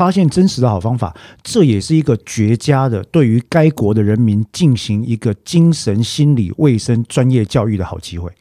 [0.00, 8.32] 发现真实的好方法，这也是一个绝佳的对于该国的人民进行一个精神心理卫生专业教育的好机会。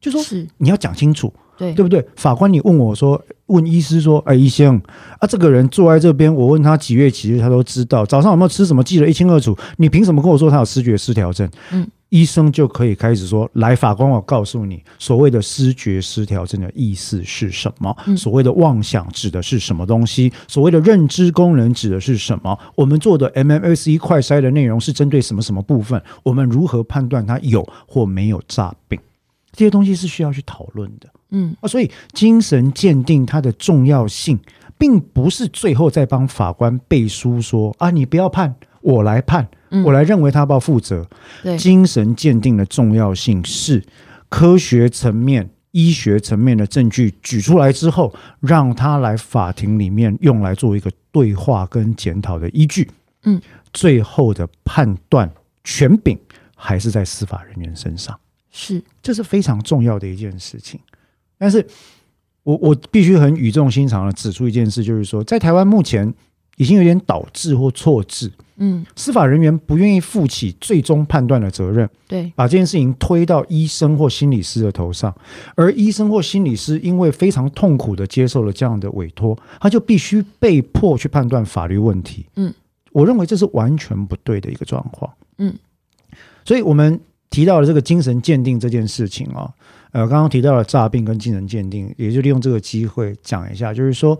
[0.00, 2.02] 就说是，你要讲清楚，对，对不对？
[2.16, 4.80] 法官，你问我说，问医师说，哎，医生
[5.18, 9.54] 啊，这个人坐在这边，我问他几月几日，他都知道，早上有没有吃什么，记得一清二楚。
[9.76, 11.46] 你凭什么跟我说他有视觉失调症？
[11.72, 17.96] 嗯，医生就可以开始说，来，法官，我告诉你，所谓的失觉失调症的意思是什么？
[18.06, 20.30] 嗯所谓的妄想指的是什么东西？
[20.46, 22.58] 所谓的认知功能指的是什么？
[22.74, 26.00] 我们做的 MMSE 快筛的内容是针对什么什么部分？
[26.22, 29.00] 我们如何判断他有或没有诈病？
[29.52, 31.08] 这些东西是需要去讨论的。
[31.30, 34.38] 嗯，啊，所以精神鉴定它的重要性，
[34.76, 41.06] 并不是最后再帮法官背书说啊，你不要判，我来判，嗯我来认为他要不要负责。
[41.58, 43.82] 精神鉴定的重要性是
[44.28, 52.88] 科学层面、医学层面的证据举出来之后，让他来法庭里面用来做一个对话跟检讨的依据。
[53.24, 53.40] 嗯，
[53.72, 55.30] 最后的判断
[55.64, 56.18] 权柄
[56.54, 58.18] 还是在司法人员身上。
[58.50, 60.78] 是，这是非常重要的一件事情。
[61.38, 61.66] 但是
[62.42, 66.12] 我我必须很语重心长的指出一件事，就是说，在台湾目前
[66.56, 75.14] 已经有点倒置或错置，嗯，司法人员不愿意负起最终判断的责任，对，把这件事情推到医生或心理师的头上，
[75.54, 82.26] 而医生或心理师因为非常痛苦的接受了这样的委托，他就必须被迫去判断法律问题。
[82.36, 82.52] 嗯，
[82.92, 85.10] 我认为这是完全不对的一个状况。
[85.38, 85.54] 嗯，
[86.44, 87.00] 所以我们
[87.30, 89.50] 提到了这个精神鉴定这件事情啊、
[89.92, 94.18] 呃，刚刚提到了诈病跟精神鉴定，也就利用这个机会讲一下，就是说，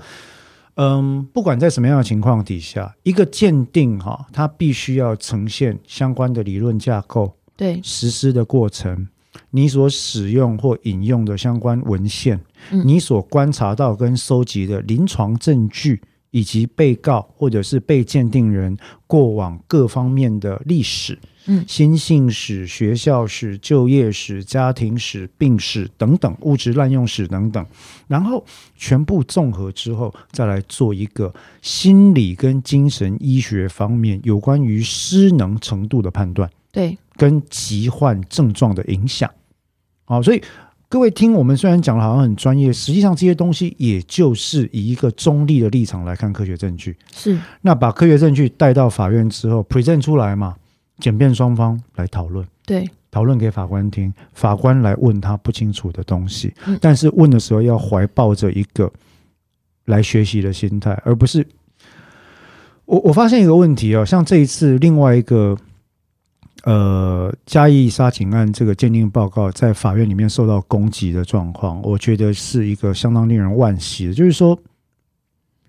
[0.74, 9.08] 嗯，不管在什么样的情况底下，一个鉴定哈、它必须要呈现相关的理论架构、对，实施的过程，
[9.50, 12.82] 你所使用或引用的相关文献，嗯。
[12.86, 16.00] 你所观察到跟收集的临床证据，
[16.32, 18.76] 以及被告或者是被鉴定人
[19.06, 27.64] 过往各方面的历史，嗯心性史、学校史、就业史、家庭史、病史等等，物质滥用史等等，
[28.08, 36.50] 然后全部综合之后，再来做一个心理跟精神医学方面有关于失能程度的判断。
[36.72, 39.30] 对，跟疾患症状的影响。
[40.04, 40.42] 好，所以
[40.93, 46.95] 各位听我们虽然讲的好像很专业，实际上这些东西也就是以一个中立的立场来看科学证据。
[47.14, 50.55] 是，那把科学证据带到法院之后，present 出来嘛，
[50.99, 52.47] 检辩双方来讨论。
[52.66, 58.93] 对，讨论给法官听，法官来问他不清楚的东西，嗯但是问的时候要怀抱着一个
[59.86, 61.47] 来学习的心态，而不是
[62.84, 65.57] 我我发现一个问题哦，像这一次另外一个
[66.64, 74.58] 呃嘉义杀警案这个鉴定报告在法院里面受到攻击的状况，我觉得是一个相当令人惋惜的，就是说。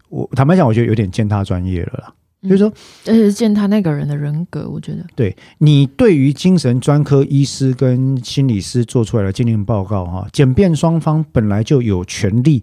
[0.10, 2.14] 我坦白讲，我觉得有点践踏专业了啦。
[2.44, 2.72] 嗯就是说，
[3.08, 12.62] 而且是见他那个人的人格，我觉得对你对于精神专科医师跟心理师做出来的鉴定报告，哈，检辩双方本来就有权利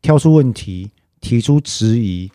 [0.00, 0.90] 挑出问题、
[1.20, 2.28] 提出质疑、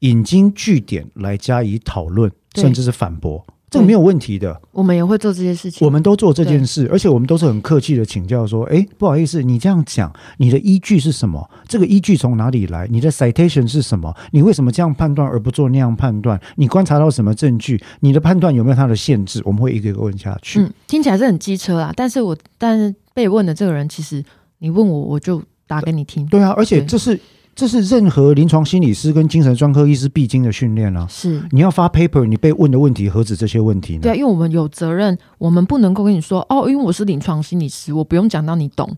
[0.00, 3.46] 引经据典来加以讨论，甚至是反驳，
[3.76, 4.60] 这个没有问题的。
[4.72, 5.84] 我们也会做这些事情。
[5.86, 11.48] 我们都做这件事，而且我们都是很客气的请教说：“诶，不好意思，你这样讲，你的依据是什么？
[11.68, 12.86] 这个依据从哪里来？
[12.90, 14.14] 你的 citation 是什么？
[14.32, 16.40] 你为什么这样判断而不做那样判断？
[16.56, 17.82] 你观察到什么证据？
[18.00, 19.42] 你的判断有没有它的限制？
[19.44, 20.60] 我们会一个一个问下去。
[20.60, 24.24] 嗯，听起来是很机车啦，但是我但是被问的这个人，其实
[24.58, 26.26] 你问我，我就打给你听。
[26.26, 27.18] 对啊，而且这是
[27.56, 31.06] 这是任何临床心理师跟精神专科医师必经的训练啊。
[31.08, 34.00] 是，你要发 paper，你被问的问题何止这些问题呢？
[34.02, 38.94] 对啊，因为我们有责任，我们不能够跟你说哦，因为我是临床心理师，我不用讲到你懂，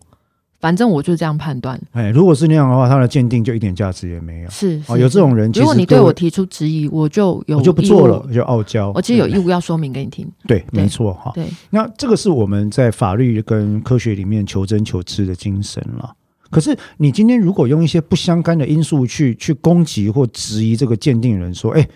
[0.58, 1.80] 反正我就这样判断。
[1.92, 4.50] 哎，如果是那样的话，他的鉴定就一点价值也没有。
[4.50, 8.90] 是，哦，有这种人，如果你对我提出质疑，我就有我就不做了，，就傲娇。
[8.92, 10.28] 我其实有义务要说明给你听。
[10.48, 11.30] 对，对没错哈。
[11.32, 16.12] 对，那这个是我们在法律跟科学里面求真求知的精神了。
[16.50, 21.88] 可是你今天如果用一些不相干的因素去去攻击或质疑这个鉴定人，说：“哎，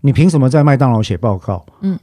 [0.00, 1.98] 你凭什么在麦当劳写报告？”嗯，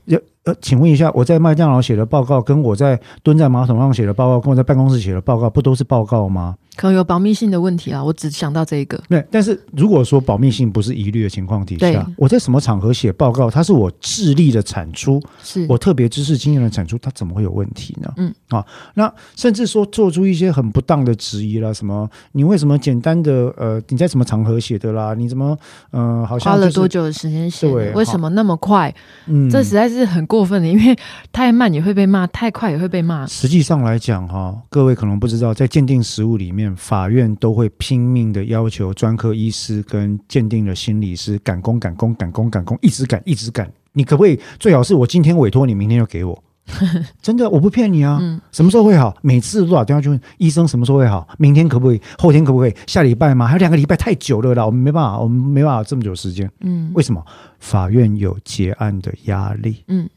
[0.46, 6.56] 呃呃，请问一下，我在麦当劳写的报告，跟我在蹲在马桶上写的报告，跟我在办公室写的报告，不都是报告吗？
[6.76, 9.02] 可能有保密性的问题啊，我只想到这个。
[9.08, 18.14] 对，但是如果说保密性不是疑虑的情况底下，我在什么场合写报告，它是我智力的产出，是，我特别知识经验的产出，它怎么会有问题呢？
[18.18, 18.64] 嗯啊，
[18.96, 25.14] 那甚至说做出一些很不当的质疑啦，什么你为什么简单的呃你在什么场合写的啦？
[25.14, 25.58] 你怎么
[25.92, 27.94] 呃好像、花就是、了多久的时间写对？
[27.94, 28.94] 为什么那么快？
[29.28, 30.96] 嗯这实在是很过分的， 因为
[31.32, 33.26] 太慢也会被骂，太快也会被骂。
[33.26, 43.72] 实际上来讲，哈，各位可能不知道，在鉴定实务里面，法院都会拼命的要求专科医师跟鉴定的心理师赶工、赶工、赶工、赶工，一直赶、一直赶。
[43.94, 46.44] 你可不可以最好是我今天委托你，明天就给我？
[47.22, 48.18] 真的，我不骗你啊！
[48.20, 49.16] 嗯，什么时候会好？
[49.22, 52.02] 每次都打电话去问医生什么时候会好，明天可不可以？
[52.18, 52.74] 后天可不可以？
[52.88, 53.46] 下礼拜吗？
[53.46, 56.50] 还有两个礼拜太久了啦，我们没办法，我们没办法这么久时间。
[56.62, 57.24] 嗯为什么？
[57.60, 59.84] 法院有结案的压力。
[59.90, 60.10] 嗯，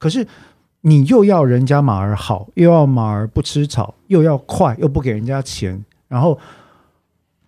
[0.00, 0.26] 可是
[0.80, 6.36] 你又要人家马儿好，又要马儿不吃草，又要快，又不给人家钱，然后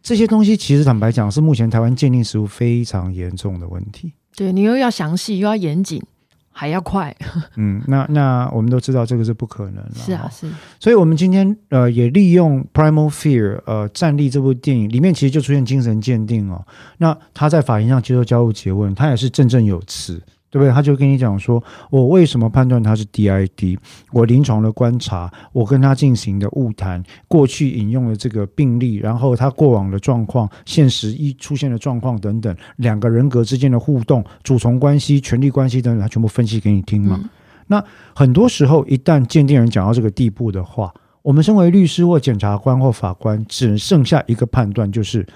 [0.03, 4.13] 这些东西其实坦白讲，是目前台湾鉴定实务非常严重的问题。
[4.37, 6.03] 对你又要详细，又要严谨，
[6.51, 7.15] 还要快。
[7.57, 9.93] 嗯，那那我们都知道这个是不可能了。
[9.95, 16.63] 是啊，是，所以我们今天呃也利用《Primal Fear》呃《战力》这部电影里面，其实就出现精神鉴定哦。
[16.99, 20.23] 那他在法庭上接受交互诘问，他也是振振有词，
[20.53, 20.71] 对不对？
[20.71, 23.79] 他就跟你讲说，我为什么判断他是 DID，
[24.13, 37.19] 我临床的观察，我跟他进行的误谈，过去引用的这个病例，然后他过往的状况、现实一出现的状况等等，两个人格之间的互动、主从关系、权力关系等等，他全部分析给你听嘛。
[37.23, 37.83] 嗯
[38.15, 40.93] 很多时候，一旦鉴定人讲到这个地步的话，
[41.23, 45.27] 我们身为律师或检察官或法官，只剩下一个判断，就是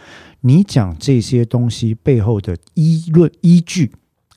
[0.42, 3.90] 你讲这些东西背后的依论依据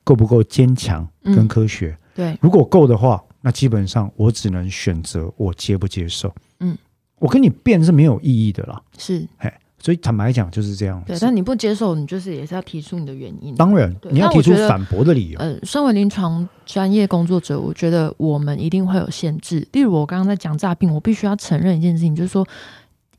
[0.09, 1.95] 够不够坚强跟嗯科学。
[2.15, 6.33] 对，如果够的话，那基本上我只能选择我接不接受。
[6.61, 6.75] 嗯，
[7.19, 8.81] 我跟你辩是没有意义的啦。
[8.97, 11.15] 是，嘿，所以坦白讲就是这样对。
[11.15, 11.23] 子。
[11.23, 13.53] 但你不接受，你就是也是要提出你的原因。
[13.55, 15.39] 当然，你要提出反驳的理由。
[15.39, 19.67] 呃，身为临床专业工作者，我觉得我们一定会有限制。
[19.73, 22.45] 例如，我刚刚在讲诈病，我必须要承认一件事情，就是说，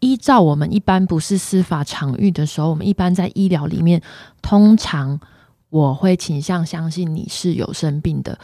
[0.01, 4.03] 依照我们一般不是司法场域的时候，我们一般在医疗里面，
[4.43, 5.18] 通常
[5.71, 8.39] 我会倾向相信你是有生病的。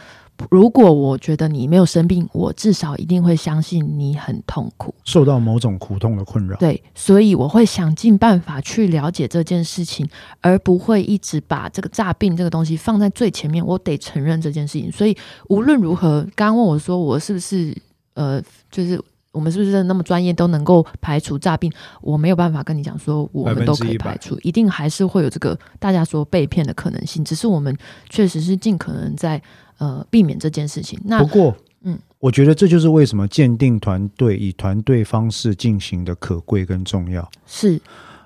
[0.51, 4.93] 如果我觉得你没有生病，我至少一定会相信你很痛苦。
[5.03, 6.55] 受到某种苦痛的困扰。
[6.57, 10.07] 对，所以我会想尽办法去了解这件事情，
[10.39, 13.65] 而不会一直把这个诈病这个东西放在最前面。
[13.65, 14.91] 我得承认这件事情。
[14.91, 15.17] 所以
[15.49, 17.75] 无论如何，刚刚问我说我是不是
[18.13, 19.01] 呃，就是
[19.37, 21.71] 我们是不是那么专业都能够排除诈病？
[22.01, 27.23] 我没有办法跟你讲说我们都可以排除，一定还是会有这个大家说被骗的可能性。
[27.23, 27.77] 只是我们
[28.09, 29.39] 确实是尽可能在
[29.77, 30.99] 呃避免这件事情。
[31.05, 37.29] 那不过，嗯，我觉得这就是为什么鉴定团队以团队方式进行的可贵跟重要。
[37.45, 37.79] 是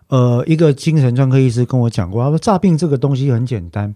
[0.07, 3.93] 呃，一个精神专科医师跟我讲过，他说诈病这个东西很简单，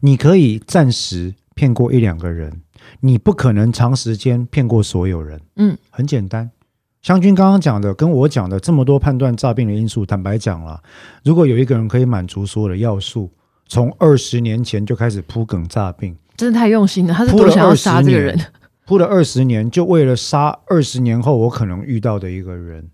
[0.00, 2.62] 你可以暂时骗过一两个人，
[3.00, 5.40] 你不可能长时间骗过所有人。
[5.56, 6.50] 嗯，很简单。
[7.02, 10.80] 湘军刚刚讲的，跟我讲的这么多判断诈骗的因素，坦白讲了，
[11.24, 13.28] 如果有一个人可以满足所有的要素，
[13.66, 18.52] 从二十年前就开始铺梗诈病，真的太用心了，他是多想要杀这个人年，
[18.86, 22.88] 铺了二十年，就为了杀二十年后我可能遇到的一个人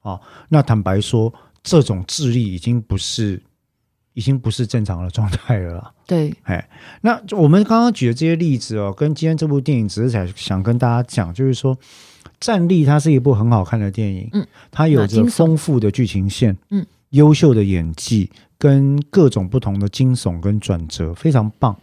[0.00, 0.18] 啊。
[0.48, 3.40] 那坦白说，这种智力已经不是，
[4.16, 5.92] 已经不是正常的状态了啦。
[6.06, 6.66] 对，哎，
[7.02, 11.76] 那我们刚刚举的这些例子哦，跟今天这部电影只是想想跟大家讲，就是说，
[12.40, 21.76] 《战力》它是一部很好看的电影，嗯，它有着丰富的剧情线，嗯，优秀的演技跟各种不同的惊悚跟转折，非常棒。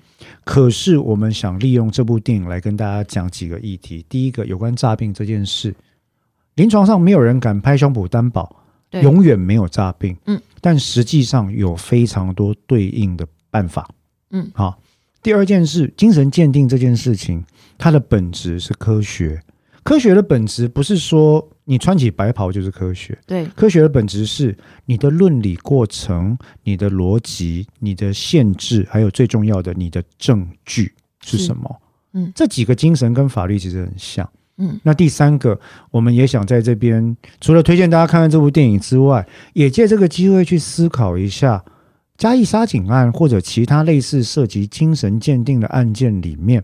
[0.43, 4.03] 可是我们想利用这部电影来跟大家讲几个议题。
[4.09, 5.75] 第一个，有关诈病这件事，
[6.55, 8.62] 临床上没有人敢拍胸脯担保，对，
[9.01, 13.89] 永远没有诈病，嗯，但实际上有非常多对应的办法，
[14.31, 14.79] 嗯好。
[15.21, 17.43] 第二件事，精神鉴定这件事情，
[17.77, 19.41] 它的本质是科学。
[19.81, 31.81] 科学的本质不是说你穿起白袍就是科学，对，科学的本质是你的论理过程、你的逻辑、你的限制，还有最重要的你的证据是是什么？
[32.13, 34.29] 嗯这几个精神跟法律其实很像。
[34.57, 41.63] 嗯，那第三个，我们也想在这边，除了推荐大家看看这部电影之外，也借这个机会去思考一下
[42.17, 46.63] 嘉义杀警案或者其他类似涉及精神鉴定的案件里面，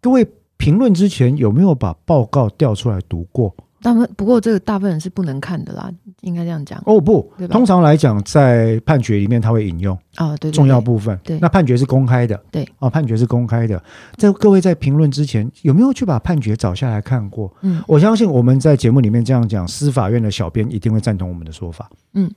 [0.00, 3.54] 各位评论之前有没有把报告调出来读过？
[3.82, 6.82] 大部分不过这个大部分人是不能看的啦，应该这样讲。
[6.86, 11.18] 哦不通常来讲，在判决里面他会引用啊，对对重要部分。
[11.24, 12.36] 对那判决是公开的。
[12.50, 13.82] 对，啊，判决是公开的。
[14.16, 17.52] 在各位在评论之前，有没有去把判决找下来看过？
[17.62, 21.90] 嗯我相信我们在节目里面这样讲，司法院的小编一定会赞同我们的说法。
[22.14, 22.30] 嗯，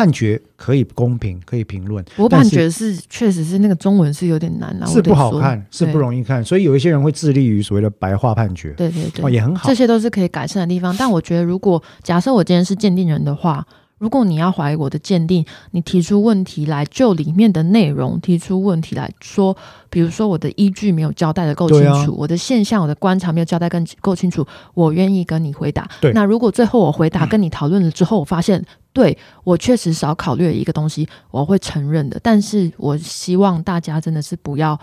[0.00, 9.74] 判决可以公平，可以评论，不过但是判决是确实是那个中文是有点难啊，是不好看，是不容易看，所以有一些人会致力于所谓的白话判决，对对对，也很好这。
[9.74, 10.94] 些都是可以改善的地方。
[10.98, 19.56] 但我觉得，如果假设我今天是鉴定人的话，如果你要怀疑我的鉴定，你提出问题来就里面的内容提出问题来说，
[19.88, 25.88] 比如说我的依据没有交代的够清楚，我的现象、我的观察没有交代更够清楚，我愿意跟你回答。
[26.12, 28.62] 那如果最后我回答跟你讨论了之后，我发现
[28.92, 32.18] 对我确实少考虑了一个东西，我会承认的。
[32.22, 34.78] 但是我希望大家真的是不要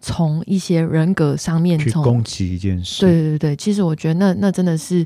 [0.00, 5.04] 从一些人格上面去攻击一件事，对对对对，其实我觉得那那真的是，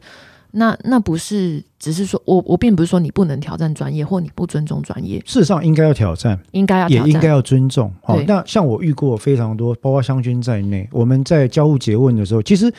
[0.51, 6.89] 那那不是只是说我我并不是说你不能挑战专业或你不尊重专业，事实上应该要挑战，应该要。
[6.91, 7.91] 也应该要尊重。
[8.03, 12.71] 好、对那像我遇过非常多，包括湘军在内，我们在交互诘问的时候，其实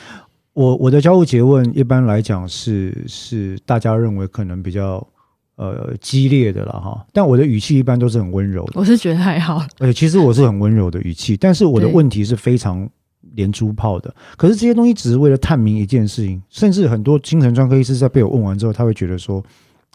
[0.52, 5.04] 我我的交互诘问一般来讲是是大家认为可能比较
[5.56, 12.88] 呃激烈的了哈，但我的语气一般都是很温柔的，我是觉得还好，而且其实我是很温柔的语气，但是我的问题是非常。
[13.36, 19.42] 连珠炮的，可是这些东西只是为了探明一件事情，甚至很多精神专科医师在被我问完之后，他会觉得说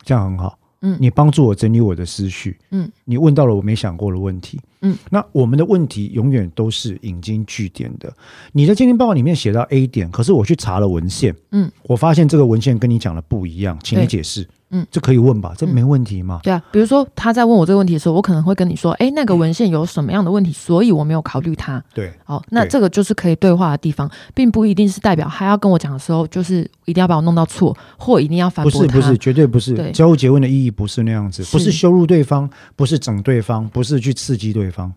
[0.03, 0.97] 这样很好，嗯。
[0.99, 8.11] 你帮助我整理我的思绪，嗯，你问到了我没想过的问题，嗯，那我们的问题永远都是引经据典的。
[8.51, 15.53] 你的鉴定报告里面写到 A 点，可是我去查了文献，嗯，我发现这个文献跟你讲的不一样，请你解释，嗯，这可以问吧？
[15.57, 16.39] 这没问题嘛？
[16.43, 21.83] 对啊，比如说他在问我这个问题的时候，我可能会跟你说，哎，那个文献有什么样的问题，所以我没有考虑它。
[21.93, 28.79] 对，好，那这个就是可以对话的地方，并不一定是代表他要跟我讲的时候，就是一定要把我弄到错，或一定要反驳他。
[28.79, 29.73] 不是不是，绝对不是。
[29.73, 34.93] 对交互诘问的意义不是那样子，不是羞辱对方，不是整对方，不是去刺激对方，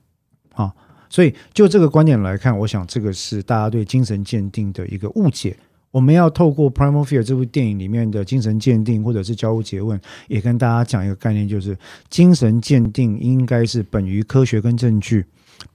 [0.55, 0.71] 啊。
[1.09, 5.57] 所以就这个观点来看，我想这个是大家对精神鉴定的一个误解。
[5.93, 11.77] 我们要透过《Primal Fear》这部电影里面的精神鉴定，或者是交互诘问，也跟大家讲一个概念，就是
[12.09, 15.27] 精神鉴定应该是本于科学跟证据，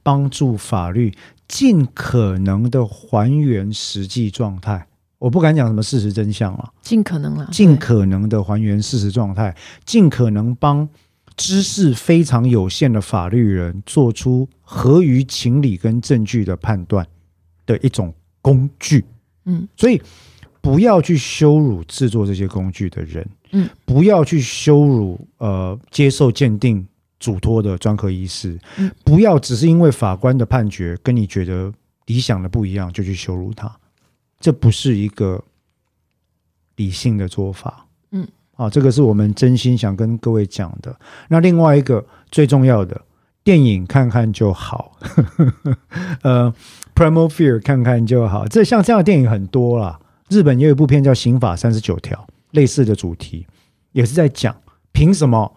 [0.01, 1.13] 帮助法律
[1.47, 4.88] 尽可能的还原实际状态。
[5.20, 6.74] 我不敢讲什么事实真相了。
[6.82, 9.55] 尽可能了，尽可能的还原事实状态，
[9.86, 10.89] 尽可能帮
[11.36, 17.05] 知识非常有限的法律人做出合于情理跟证据的判断
[17.68, 18.11] 的一种
[18.41, 19.05] 工具。
[19.48, 20.02] 嗯，所以
[20.62, 26.86] 不要去羞辱制作这些工具的人，嗯，不要去羞辱呃接受鉴定
[27.18, 31.74] 嘱托的专科医师，嗯，不要只是因为法官的判决跟你觉得
[32.08, 33.74] 理想的不一样就去羞辱他，
[34.39, 35.41] 这不是一个
[36.76, 37.88] 理性的做法。
[38.12, 40.93] 嗯，啊，这个是我们真心想跟各位讲的。
[41.30, 43.02] 那另外一个最重要的，
[43.48, 44.98] 电影看看就好，
[46.22, 46.54] 呃
[46.93, 48.45] ，Primal Fear 看看就好。
[48.45, 53.48] 这像这样的电影很多啦，日本也有一部片叫《刑法三十九条》，类似的主题，
[53.93, 54.54] 也是在讲
[54.91, 55.50] 凭什么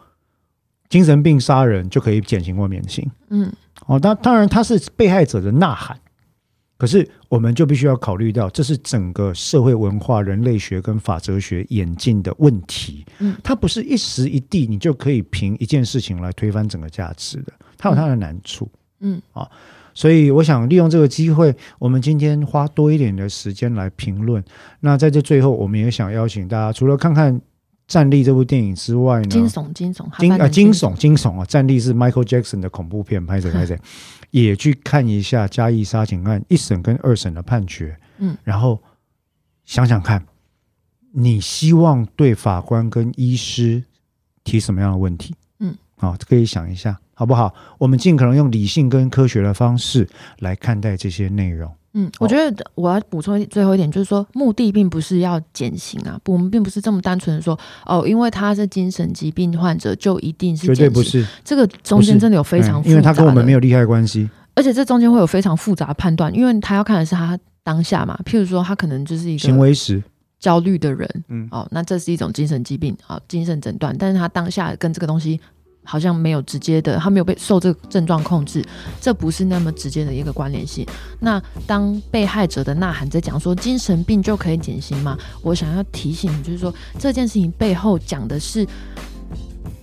[0.88, 3.11] 精神病杀人就可以减刑或免刑。
[3.30, 3.53] 嗯
[3.86, 5.99] 哦，当当然他是被害者的呐喊，
[6.78, 13.05] 可是我们就必须要考虑到，这是整个社会文化、人类学跟法哲学演进的问题。
[13.18, 18.70] 嗯，它不是一时一地你就可以凭一件事情来推翻整个价值的，它有它的难处。
[19.01, 19.49] 嗯啊，
[19.95, 24.45] 所以我想利用这个机会，我们今天花多一点的时间来评论。
[24.81, 27.35] 那在这最后，我们也想邀请大家，除了看看
[27.89, 31.45] 《战栗》这部电影之外呢，惊悚惊悚，惊啊惊悚惊悚啊！
[31.47, 33.78] 战栗是 Michael Jackson 的恐怖片，拍着拍着
[34.31, 38.78] 也去看一下嘉义杀警案一审跟二审的判决，嗯，然后
[39.64, 40.24] 想想看，
[41.12, 43.83] 你希望对法官跟医师
[44.45, 45.35] 提什么样的问题？
[45.59, 47.53] 嗯，啊，可以想一下，好不好？
[47.77, 50.09] 我们尽可能用理性跟科学的方式
[50.39, 51.71] 来看待这些内容。
[51.93, 64.31] 嗯，我觉得我要补充一最后一点，就是说目的并不是要减刑啊，我们并不是这么单纯的说哦，因为他是精神疾病患者就一定是绝对，不是，这个中间真的有非常复杂，嗯因为他跟我们没有利害关系。
[64.55, 70.03] 而且这中间会有非常复杂的判断，因为他要看的是他当下嘛，譬如说他可能就是一个行为时，
[70.39, 75.39] 焦虑的人，嗯哦，那这是一种精神疾病啊、精神诊断，但是他当下跟这个东西
[75.85, 78.64] 好像没有直接的，他没有被受这个症状控制，
[79.01, 80.87] 这不是那么直接的一个关联性。
[81.18, 85.18] 那当被害者的呐喊在讲说精神病就可以减刑吗？
[85.43, 88.66] 我想要提醒你，就是说这件事情背后讲的是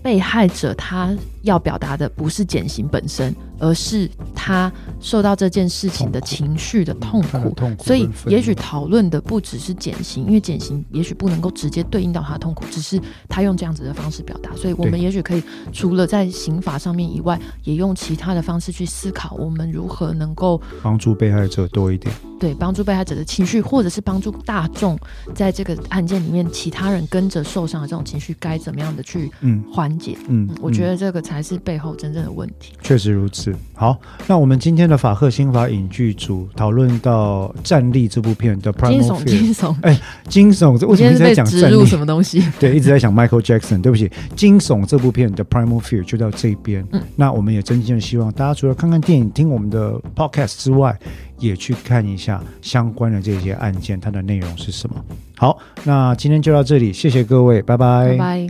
[0.02, 7.56] 被害者他要表达的不是减刑本身，而是他受到这件事情的情绪的痛苦。
[7.80, 14.56] 所以也许讨论的不只是减刑，因为减刑也许不能够直接对应到他的痛苦，只是他用这样子的方式表达。
[14.56, 22.14] 所以，我们也许可以除了在刑法上面以外，也用其他的方式去思考，我们如何能够帮助被害者多一点。
[22.40, 24.96] 对帮助被害者的情绪，或者是帮助大众
[25.34, 30.16] 在这个案件里面其他人跟着受伤的这种情绪，该怎么样的去嗯缓解？
[30.28, 32.74] 嗯嗯，我觉得得这个才是背后真正的问题。
[32.84, 33.47] 确实如此。
[33.74, 41.86] 好，那我们今天的法赫新法影剧组讨论到《战力》这部片的 Primal 惊悚，Fear，惊悚，哎惊悚，这为什么一直在讲植入？
[41.86, 42.44] 什么东西？
[42.60, 43.82] 对，一直在想 Michael Jackson。
[43.82, 46.86] 对不起，惊悚这部片的 Primal Fear 就到这边。
[46.92, 50.98] 嗯那我们也真心的希望大家除了看看电影、听我们的 Podcast 之外，
[51.40, 54.96] 也去看一下相关的这些案件，它的内容是什么。
[55.38, 58.48] 好，那今天就到这里，谢谢各位，拜拜拜。